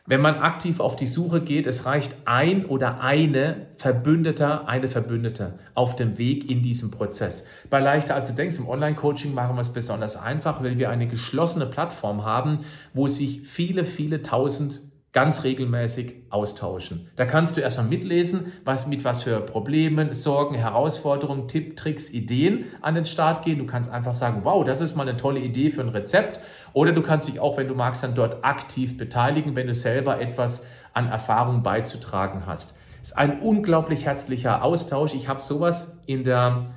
Wenn 0.10 0.22
man 0.22 0.40
aktiv 0.40 0.80
auf 0.80 0.96
die 0.96 1.06
Suche 1.06 1.40
geht, 1.40 1.68
es 1.68 1.86
reicht 1.86 2.16
ein 2.26 2.66
oder 2.66 3.00
eine 3.00 3.68
Verbündeter, 3.76 4.68
eine 4.68 4.90
Verbündete 4.90 5.60
auf 5.76 5.96
dem 5.96 6.18
Weg 6.18 6.50
in 6.50 6.64
diesem 6.64 6.90
Prozess. 6.90 7.46
Bei 7.70 7.80
Leichter 7.80 8.16
als 8.16 8.30
du 8.30 8.34
denkst, 8.34 8.58
im 8.58 8.68
Online-Coaching 8.68 9.36
machen 9.36 9.56
wir 9.56 9.62
es 9.62 9.72
besonders 9.72 10.20
einfach, 10.20 10.64
weil 10.64 10.80
wir 10.80 10.90
eine 10.90 11.06
geschlossene 11.06 11.68
Plattform 11.68 12.26
haben, 12.26 12.66
wo 12.96 13.08
sich 13.08 13.42
viele, 13.48 13.86
viele 13.86 14.24
tausend 14.24 14.82
ganz 15.12 15.44
regelmäßig 15.44 16.16
austauschen. 16.30 17.10
Da 17.16 17.26
kannst 17.26 17.58
du 17.58 17.62
erstmal 17.62 17.88
mitlesen, 17.88 18.54
was 18.64 18.86
mit 18.86 19.04
was 19.04 19.24
für 19.24 19.42
Problemen, 19.42 20.14
Sorgen, 20.14 20.56
Herausforderungen, 20.56 21.48
Tipp, 21.48 21.78
Tricks, 21.78 22.12
Ideen 22.12 22.66
an 22.82 22.94
den 22.94 23.06
Start 23.06 23.44
gehen. 23.44 23.58
Du 23.58 23.66
kannst 23.66 23.92
einfach 23.92 24.14
sagen, 24.14 24.42
wow, 24.44 24.64
das 24.64 24.82
ist 24.82 24.96
mal 24.96 25.08
eine 25.08 25.18
tolle 25.18 25.40
Idee 25.40 25.72
für 25.72 25.82
ein 25.82 25.90
Rezept. 25.90 26.40
Oder 26.74 26.92
du 26.92 27.02
kannst 27.02 27.28
dich 27.28 27.40
auch, 27.40 27.58
wenn 27.58 27.68
du 27.68 27.74
magst, 27.74 28.04
dann 28.04 28.14
dort 28.14 28.44
aktiv 28.46 28.98
beteiligen, 28.98 29.56
wenn 29.56 29.68
du 29.68 29.74
selber 29.74 30.22
etwas 30.22 30.68
an 30.94 31.08
Erfahrung 31.08 31.64
beizutragen 31.64 32.46
hast. 32.46 32.78
Es 33.02 33.10
ist 33.10 33.18
ein 33.18 33.40
unglaublich 33.40 34.06
herzlicher 34.06 34.64
Austausch. 34.64 35.16
Ich 35.16 35.28
habe 35.28 35.42
sowas 35.42 36.02
in 36.06 36.24
der 36.24 36.68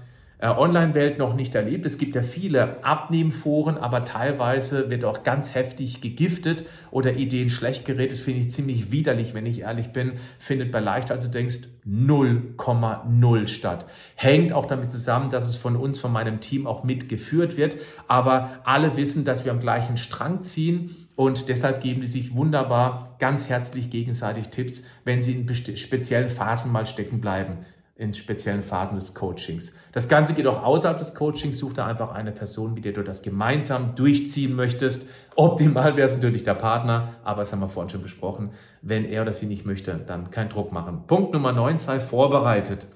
Online-Welt 0.48 1.18
noch 1.18 1.35
nicht 1.35 1.55
erlebt. 1.55 1.87
Es 1.87 1.98
gibt 1.98 2.16
ja 2.16 2.22
viele 2.22 2.85
Abnehmforen, 2.85 3.78
aber 3.78 4.05
teilweise 4.05 4.90
wird 4.90 5.05
auch 5.05 5.22
ganz 5.22 5.55
heftig 5.55 6.00
gegiftet 6.00 6.66
oder 6.90 7.12
Ideen 7.14 7.48
schlecht 7.48 7.85
geredet. 7.85 8.18
Finde 8.18 8.40
ich 8.40 8.50
ziemlich 8.50 8.90
widerlich, 8.90 9.35
wenn 9.35 9.46
ich 9.46 9.61
ehrlich 9.61 9.92
bin. 9.92 10.14
Findet 10.38 10.72
bei 10.72 10.81
Leichter, 10.81 11.14
als 11.14 11.26
du 11.26 11.33
denkst, 11.33 11.68
0,0 11.87 13.46
statt. 13.46 13.87
Hängt 14.16 14.52
auch 14.52 14.66
damit 14.66 14.90
zusammen, 14.90 15.31
dass 15.31 15.48
es 15.48 15.55
von 15.55 15.76
uns, 15.76 16.00
von 16.00 16.11
meinem 16.11 16.40
Team 16.40 16.66
auch 16.66 16.83
mitgeführt 16.83 17.57
wird. 17.57 17.76
Aber 18.09 18.50
alle 18.64 18.96
wissen, 18.96 19.24
dass 19.24 19.44
wir 19.44 19.52
am 19.52 19.61
gleichen 19.61 19.96
Strang 19.96 20.42
ziehen. 20.42 21.07
Und 21.14 21.48
deshalb 21.48 21.83
geben 21.83 22.00
die 22.00 22.09
sich 22.09 22.35
wunderbar 22.35 23.14
ganz 23.20 23.48
herzlich 23.48 23.90
gegenseitig 23.90 24.48
Tipps, 24.48 24.88
wenn 25.05 25.22
sie 25.22 25.35
in 25.35 25.76
speziellen 25.76 26.31
Phasen 26.31 26.72
mal 26.72 26.87
stecken 26.87 27.20
bleiben 27.20 27.59
in 27.94 28.12
speziellen 28.14 28.62
Phasen 28.62 28.96
des 28.96 29.14
Coachings. 29.14 29.78
Das 29.92 30.09
Ganze 30.09 30.35
geht 30.35 30.46
auch 30.46 30.62
außerhalb 30.62 30.98
des 30.98 31.14
Coachings. 31.14 31.59
Such 31.59 31.74
da 31.74 31.87
einfach 31.87 32.12
eine 32.12 32.33
Person, 32.33 32.74
mit 32.74 32.85
der 32.85 32.92
du 32.92 33.02
das 33.02 33.22
gemeinsam 33.22 33.94
durchziehen 33.94 34.57
möchtest. 34.57 35.11
Optimal 35.37 35.96
wäre 35.96 36.09
es 36.09 36.14
natürlich 36.14 36.44
der 36.44 36.55
Partner, 36.55 37.14
aber 37.22 37.42
das 37.42 37.52
haben 37.52 37.61
wir 37.61 37.68
vorhin 37.68 37.90
schon 37.90 38.02
besprochen. 38.02 38.50
Wenn 38.81 39.05
er 39.05 39.22
oder 39.22 39.33
sie 39.33 39.46
nicht 39.46 39.66
möchte, 39.66 39.94
dann 39.94 40.31
kein 40.31 40.48
Druck 40.48 40.72
machen. 40.72 41.07
Punkt 41.07 41.33
Nummer 41.33 41.52
9, 41.52 41.78
sei 41.78 42.00
vorbereitet. 42.00 42.87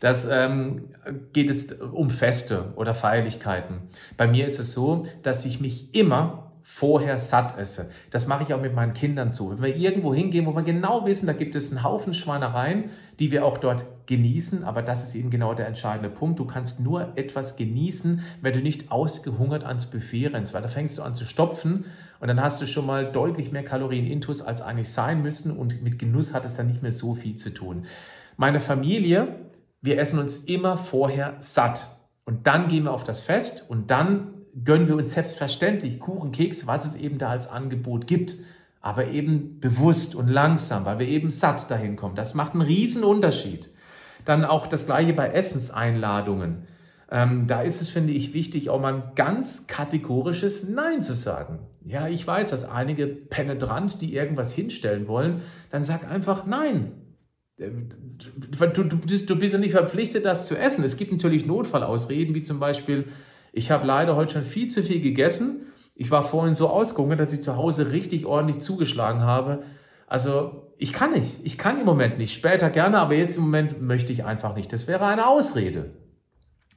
Das 0.00 0.28
ähm, 0.30 0.90
geht 1.32 1.50
jetzt 1.50 1.80
um 1.80 2.10
Feste 2.10 2.72
oder 2.76 2.94
Feierlichkeiten. 2.94 3.80
Bei 4.16 4.28
mir 4.28 4.46
ist 4.46 4.60
es 4.60 4.72
so, 4.72 5.06
dass 5.22 5.44
ich 5.44 5.60
mich 5.60 5.94
immer 5.94 6.47
vorher 6.70 7.18
satt 7.18 7.58
esse. 7.58 7.90
Das 8.10 8.26
mache 8.26 8.42
ich 8.42 8.52
auch 8.52 8.60
mit 8.60 8.74
meinen 8.74 8.92
Kindern 8.92 9.30
so. 9.30 9.50
Wenn 9.50 9.62
wir 9.62 9.74
irgendwo 9.74 10.14
hingehen, 10.14 10.44
wo 10.44 10.54
wir 10.54 10.62
genau 10.62 11.06
wissen, 11.06 11.26
da 11.26 11.32
gibt 11.32 11.54
es 11.54 11.72
einen 11.72 11.82
Haufen 11.82 12.12
Schweinereien, 12.12 12.90
die 13.18 13.30
wir 13.30 13.46
auch 13.46 13.56
dort 13.56 13.86
genießen, 14.04 14.64
aber 14.64 14.82
das 14.82 15.02
ist 15.02 15.14
eben 15.14 15.30
genau 15.30 15.54
der 15.54 15.66
entscheidende 15.66 16.10
Punkt. 16.10 16.38
Du 16.38 16.44
kannst 16.44 16.78
nur 16.78 17.16
etwas 17.16 17.56
genießen, 17.56 18.22
wenn 18.42 18.52
du 18.52 18.60
nicht 18.60 18.92
ausgehungert 18.92 19.64
ans 19.64 19.86
Buffet 19.86 20.26
rennst, 20.26 20.52
weil 20.52 20.60
da 20.60 20.68
fängst 20.68 20.98
du 20.98 21.02
an 21.02 21.14
zu 21.14 21.24
stopfen 21.24 21.86
und 22.20 22.28
dann 22.28 22.40
hast 22.40 22.60
du 22.60 22.66
schon 22.66 22.84
mal 22.84 23.10
deutlich 23.10 23.50
mehr 23.50 23.64
Kalorien 23.64 24.06
intus, 24.06 24.42
als 24.42 24.60
eigentlich 24.60 24.90
sein 24.90 25.22
müssen 25.22 25.56
und 25.56 25.82
mit 25.82 25.98
Genuss 25.98 26.34
hat 26.34 26.44
es 26.44 26.56
dann 26.56 26.66
nicht 26.66 26.82
mehr 26.82 26.92
so 26.92 27.14
viel 27.14 27.36
zu 27.36 27.52
tun. 27.52 27.86
Meine 28.36 28.60
Familie, 28.60 29.36
wir 29.80 29.98
essen 29.98 30.18
uns 30.18 30.44
immer 30.44 30.76
vorher 30.76 31.36
satt 31.40 31.88
und 32.26 32.46
dann 32.46 32.68
gehen 32.68 32.84
wir 32.84 32.92
auf 32.92 33.04
das 33.04 33.22
Fest 33.22 33.64
und 33.70 33.90
dann 33.90 34.37
gönnen 34.64 34.88
wir 34.88 34.96
uns 34.96 35.14
selbstverständlich 35.14 36.00
Kuchen, 36.00 36.32
Keks, 36.32 36.66
was 36.66 36.84
es 36.84 36.96
eben 36.96 37.18
da 37.18 37.30
als 37.30 37.48
Angebot 37.48 38.06
gibt. 38.06 38.36
Aber 38.80 39.06
eben 39.08 39.58
bewusst 39.60 40.14
und 40.14 40.28
langsam, 40.28 40.84
weil 40.84 41.00
wir 41.00 41.08
eben 41.08 41.30
satt 41.30 41.70
dahin 41.70 41.96
kommen. 41.96 42.14
Das 42.14 42.34
macht 42.34 42.52
einen 42.52 42.62
riesen 42.62 43.02
Unterschied. 43.04 43.70
Dann 44.24 44.44
auch 44.44 44.66
das 44.66 44.86
gleiche 44.86 45.12
bei 45.12 45.28
Essenseinladungen. 45.28 46.66
ähm, 47.10 47.46
da 47.46 47.62
ist 47.62 47.80
es, 47.80 47.88
finde 47.88 48.12
ich, 48.12 48.34
wichtig, 48.34 48.70
auch 48.70 48.80
mal 48.80 48.94
ein 48.94 49.02
ganz 49.14 49.66
kategorisches 49.66 50.68
Nein 50.68 51.02
zu 51.02 51.14
sagen. 51.14 51.60
Ja, 51.84 52.06
ich 52.06 52.26
weiß, 52.26 52.50
dass 52.50 52.68
einige 52.68 53.06
penetrant, 53.06 54.00
die 54.02 54.14
irgendwas 54.14 54.52
hinstellen 54.52 55.08
wollen, 55.08 55.42
dann 55.70 55.84
sag 55.84 56.08
einfach 56.10 56.46
Nein. 56.46 56.92
Äh, 57.58 57.70
du, 58.74 58.84
du, 58.84 58.98
bist, 58.98 59.28
du 59.28 59.36
bist 59.36 59.54
ja 59.54 59.58
nicht 59.58 59.72
verpflichtet, 59.72 60.24
das 60.24 60.46
zu 60.46 60.56
essen. 60.56 60.84
Es 60.84 60.96
gibt 60.96 61.12
natürlich 61.12 61.46
Notfallausreden, 61.46 62.34
wie 62.34 62.42
zum 62.42 62.60
Beispiel, 62.60 63.06
ich 63.58 63.72
habe 63.72 63.86
leider 63.86 64.14
heute 64.14 64.34
schon 64.34 64.44
viel 64.44 64.68
zu 64.68 64.82
viel 64.84 65.00
gegessen. 65.00 65.66
Ich 65.96 66.12
war 66.12 66.22
vorhin 66.22 66.54
so 66.54 66.68
ausgehungert, 66.68 67.18
dass 67.18 67.32
ich 67.32 67.42
zu 67.42 67.56
Hause 67.56 67.90
richtig 67.90 68.24
ordentlich 68.24 68.60
zugeschlagen 68.60 69.22
habe. 69.22 69.64
Also 70.06 70.68
ich 70.78 70.92
kann 70.92 71.10
nicht. 71.10 71.34
Ich 71.42 71.58
kann 71.58 71.80
im 71.80 71.84
Moment 71.84 72.18
nicht. 72.18 72.32
Später 72.32 72.70
gerne, 72.70 73.00
aber 73.00 73.14
jetzt 73.14 73.36
im 73.36 73.44
Moment 73.44 73.82
möchte 73.82 74.12
ich 74.12 74.24
einfach 74.24 74.54
nicht. 74.54 74.72
Das 74.72 74.86
wäre 74.86 75.04
eine 75.06 75.26
Ausrede. 75.26 75.90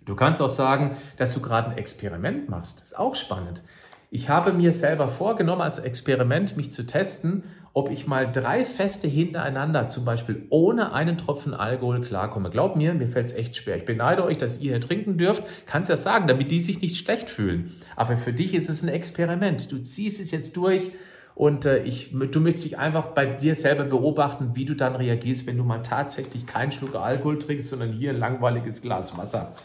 Du 0.06 0.15
kannst 0.15 0.41
auch 0.41 0.50
sagen, 0.50 0.98
dass 1.17 1.36
du 1.36 1.39
gerade 1.39 1.70
ein 1.70 1.78
Experiment 1.78 2.50
machst. 2.50 2.80
Das 2.80 2.88
ist 2.88 3.00
auch 3.00 3.15
spannend. 3.15 3.62
Ich 4.10 4.28
habe 4.28 4.52
mir 4.52 4.74
selber 4.74 5.08
vorgenommen, 5.08 5.62
als 5.62 5.78
Experiment 5.78 6.58
mich 6.58 6.74
zu 6.74 6.88
testen, 6.88 7.44
ob 7.74 7.90
ich 7.90 8.06
mal 8.06 8.32
drei 8.32 8.66
Feste 8.66 9.08
hintereinander, 9.08 9.90
zum 9.90 10.04
Beispiel 10.04 10.46
ohne 10.50 10.94
einen 10.94 11.18
Tropfen 11.18 11.54
Alkohol, 11.54 12.02
klarkomme. 12.02 12.50
Glaub 12.50 12.76
mir, 12.76 12.94
mir 12.94 13.08
fällt 13.08 13.28
es 13.28 13.34
echt 13.34 13.56
schwer. 13.56 13.78
Ich 13.78 13.86
beneide 13.86 14.26
euch, 14.26 14.38
dass 14.38 14.60
ihr 14.62 14.72
hier 14.72 14.82
trinken 14.82 15.18
dürft. 15.18 15.44
Kannst 15.66 15.90
ja 15.90 15.96
sagen, 15.96 16.28
damit 16.28 16.52
die 16.52 16.60
sich 16.60 16.82
nicht 16.82 16.98
schlecht 16.98 17.30
fühlen. 17.30 17.74
Aber 17.96 18.18
für 18.18 18.34
dich 18.34 18.54
ist 18.54 18.70
es 18.70 18.84
ein 18.84 18.90
Experiment. 18.90 19.72
Du 19.72 19.78
ziehst 19.78 20.20
es 20.20 20.32
jetzt 20.32 20.58
durch 20.58 20.92
und 21.34 21.66
äh, 21.66 21.84
ich, 21.84 22.12
du 22.12 22.40
möchtest 22.42 22.66
dich 22.66 22.78
einfach 22.78 23.08
bei 23.14 23.26
dir 23.26 23.56
selber 23.56 23.86
beobachten, 23.86 24.52
wie 24.54 24.66
du 24.66 24.76
dann 24.76 24.96
reagierst, 24.96 25.48
wenn 25.48 25.58
du 25.58 25.64
mal 25.64 25.82
tatsächlich 25.82 26.46
keinen 26.46 26.74
Schluck 26.74 26.96
Alkohol 26.96 27.40
trinkst, 27.40 27.70
sondern 27.70 27.94
hier 27.94 28.10
ein 28.10 28.18
langweiliges 28.18 28.82
Glas 28.82 29.18
Wasser. 29.18 29.56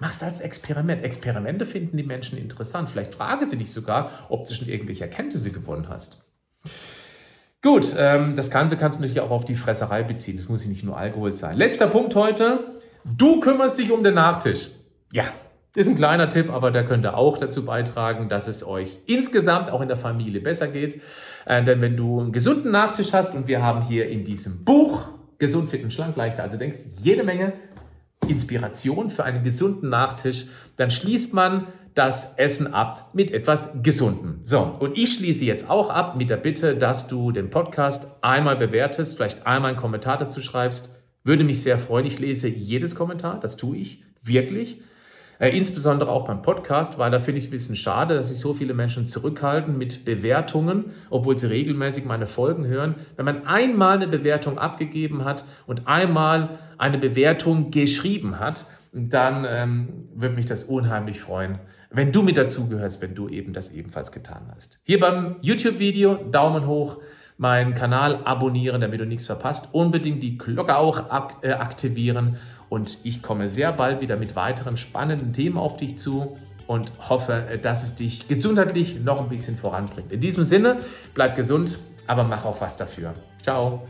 Mach 0.00 0.12
es 0.12 0.22
als 0.24 0.40
Experiment. 0.40 1.04
Experimente 1.04 1.64
finden 1.64 1.96
die 1.96 2.02
Menschen 2.02 2.36
interessant. 2.36 2.90
Vielleicht 2.90 3.14
frage 3.14 3.48
sie 3.48 3.56
dich 3.56 3.72
sogar, 3.72 4.10
ob 4.30 4.48
du 4.48 4.54
schon 4.54 4.68
irgendwelche 4.68 5.04
Erkenntnisse 5.04 5.52
gewonnen 5.52 5.88
hast. 5.88 6.24
Gut, 7.62 7.94
ähm, 7.96 8.34
das 8.34 8.50
Ganze 8.50 8.76
kannst 8.76 8.98
du 8.98 9.02
natürlich 9.02 9.20
auch 9.20 9.30
auf 9.30 9.44
die 9.44 9.54
Fresserei 9.54 10.02
beziehen. 10.02 10.36
Das 10.36 10.48
muss 10.48 10.66
nicht 10.66 10.82
nur 10.82 10.96
Alkohol 10.96 11.32
sein. 11.32 11.56
Letzter 11.56 11.86
Punkt 11.86 12.16
heute. 12.16 12.72
Du 13.04 13.38
kümmerst 13.38 13.78
dich 13.78 13.92
um 13.92 14.02
den 14.02 14.14
Nachtisch. 14.14 14.70
Ja, 15.12 15.24
ist 15.76 15.88
ein 15.88 15.94
kleiner 15.94 16.28
Tipp, 16.28 16.50
aber 16.50 16.72
der 16.72 16.84
könnte 16.84 17.16
auch 17.16 17.38
dazu 17.38 17.64
beitragen, 17.64 18.28
dass 18.28 18.48
es 18.48 18.66
euch 18.66 18.98
insgesamt 19.06 19.70
auch 19.70 19.80
in 19.80 19.86
der 19.86 19.96
Familie 19.96 20.40
besser 20.40 20.66
geht. 20.66 21.00
Äh, 21.46 21.62
denn 21.62 21.80
wenn 21.80 21.96
du 21.96 22.20
einen 22.20 22.32
gesunden 22.32 22.72
Nachtisch 22.72 23.12
hast 23.12 23.32
und 23.32 23.46
wir 23.46 23.62
haben 23.62 23.82
hier 23.82 24.08
in 24.08 24.24
diesem 24.24 24.64
Buch 24.64 25.10
Gesund, 25.38 25.70
fit 25.70 25.84
und 25.84 25.92
schlank, 25.92 26.16
leichter 26.16 26.42
also 26.42 26.56
denkst, 26.56 26.78
jede 27.00 27.22
Menge 27.22 27.52
Inspiration 28.28 29.08
für 29.08 29.24
einen 29.24 29.44
gesunden 29.44 29.88
Nachtisch, 29.88 30.46
dann 30.76 30.90
schließt 30.90 31.32
man 31.32 31.68
das 31.94 32.34
Essen 32.38 32.72
ab 32.72 33.10
mit 33.12 33.30
etwas 33.30 33.82
Gesundem. 33.82 34.40
So, 34.42 34.60
und 34.78 34.96
ich 34.96 35.14
schließe 35.14 35.44
jetzt 35.44 35.68
auch 35.68 35.90
ab 35.90 36.16
mit 36.16 36.30
der 36.30 36.36
Bitte, 36.36 36.76
dass 36.76 37.08
du 37.08 37.32
den 37.32 37.50
Podcast 37.50 38.16
einmal 38.22 38.56
bewertest, 38.56 39.16
vielleicht 39.16 39.46
einmal 39.46 39.70
einen 39.70 39.80
Kommentar 39.80 40.18
dazu 40.18 40.40
schreibst. 40.40 41.02
Würde 41.24 41.44
mich 41.44 41.62
sehr 41.62 41.78
freuen. 41.78 42.06
Ich 42.06 42.18
lese 42.18 42.48
jedes 42.48 42.94
Kommentar, 42.94 43.38
das 43.40 43.56
tue 43.56 43.76
ich 43.76 44.04
wirklich. 44.22 44.80
Äh, 45.38 45.56
insbesondere 45.56 46.10
auch 46.10 46.26
beim 46.26 46.40
Podcast, 46.40 46.98
weil 46.98 47.10
da 47.10 47.18
finde 47.18 47.40
ich 47.40 47.48
ein 47.48 47.50
bisschen 47.50 47.74
schade, 47.74 48.14
dass 48.14 48.28
sich 48.28 48.38
so 48.38 48.54
viele 48.54 48.74
Menschen 48.74 49.08
zurückhalten 49.08 49.76
mit 49.76 50.04
Bewertungen, 50.04 50.92
obwohl 51.10 51.36
sie 51.36 51.46
regelmäßig 51.48 52.04
meine 52.04 52.28
Folgen 52.28 52.64
hören. 52.66 52.94
Wenn 53.16 53.24
man 53.24 53.46
einmal 53.46 53.96
eine 53.96 54.06
Bewertung 54.06 54.58
abgegeben 54.58 55.24
hat 55.24 55.44
und 55.66 55.88
einmal 55.88 56.60
eine 56.78 56.96
Bewertung 56.98 57.70
geschrieben 57.70 58.38
hat, 58.38 58.66
dann 58.92 59.44
ähm, 59.48 60.08
würde 60.14 60.36
mich 60.36 60.46
das 60.46 60.64
unheimlich 60.64 61.20
freuen, 61.20 61.58
wenn 61.92 62.12
du 62.12 62.22
mit 62.22 62.36
dazugehörst, 62.36 63.02
wenn 63.02 63.14
du 63.14 63.28
eben 63.28 63.52
das 63.52 63.72
ebenfalls 63.72 64.12
getan 64.12 64.50
hast. 64.54 64.80
Hier 64.84 65.00
beim 65.00 65.36
YouTube-Video 65.40 66.14
Daumen 66.14 66.66
hoch, 66.66 66.98
meinen 67.36 67.74
Kanal 67.74 68.20
abonnieren, 68.24 68.80
damit 68.80 69.00
du 69.00 69.06
nichts 69.06 69.26
verpasst. 69.26 69.70
Unbedingt 69.72 70.22
die 70.22 70.38
Glocke 70.38 70.76
auch 70.76 71.12
äh, 71.42 71.52
aktivieren 71.52 72.36
und 72.68 72.98
ich 73.04 73.22
komme 73.22 73.48
sehr 73.48 73.72
bald 73.72 74.00
wieder 74.00 74.16
mit 74.16 74.36
weiteren 74.36 74.76
spannenden 74.76 75.32
Themen 75.32 75.58
auf 75.58 75.76
dich 75.76 75.96
zu 75.96 76.36
und 76.66 76.90
hoffe, 77.08 77.44
äh, 77.50 77.58
dass 77.58 77.84
es 77.84 77.96
dich 77.96 78.28
gesundheitlich 78.28 79.00
noch 79.00 79.20
ein 79.20 79.28
bisschen 79.28 79.56
voranbringt. 79.56 80.12
In 80.12 80.20
diesem 80.20 80.44
Sinne, 80.44 80.78
bleib 81.14 81.36
gesund, 81.36 81.78
aber 82.06 82.24
mach 82.24 82.44
auch 82.44 82.60
was 82.60 82.76
dafür. 82.76 83.14
Ciao. 83.42 83.82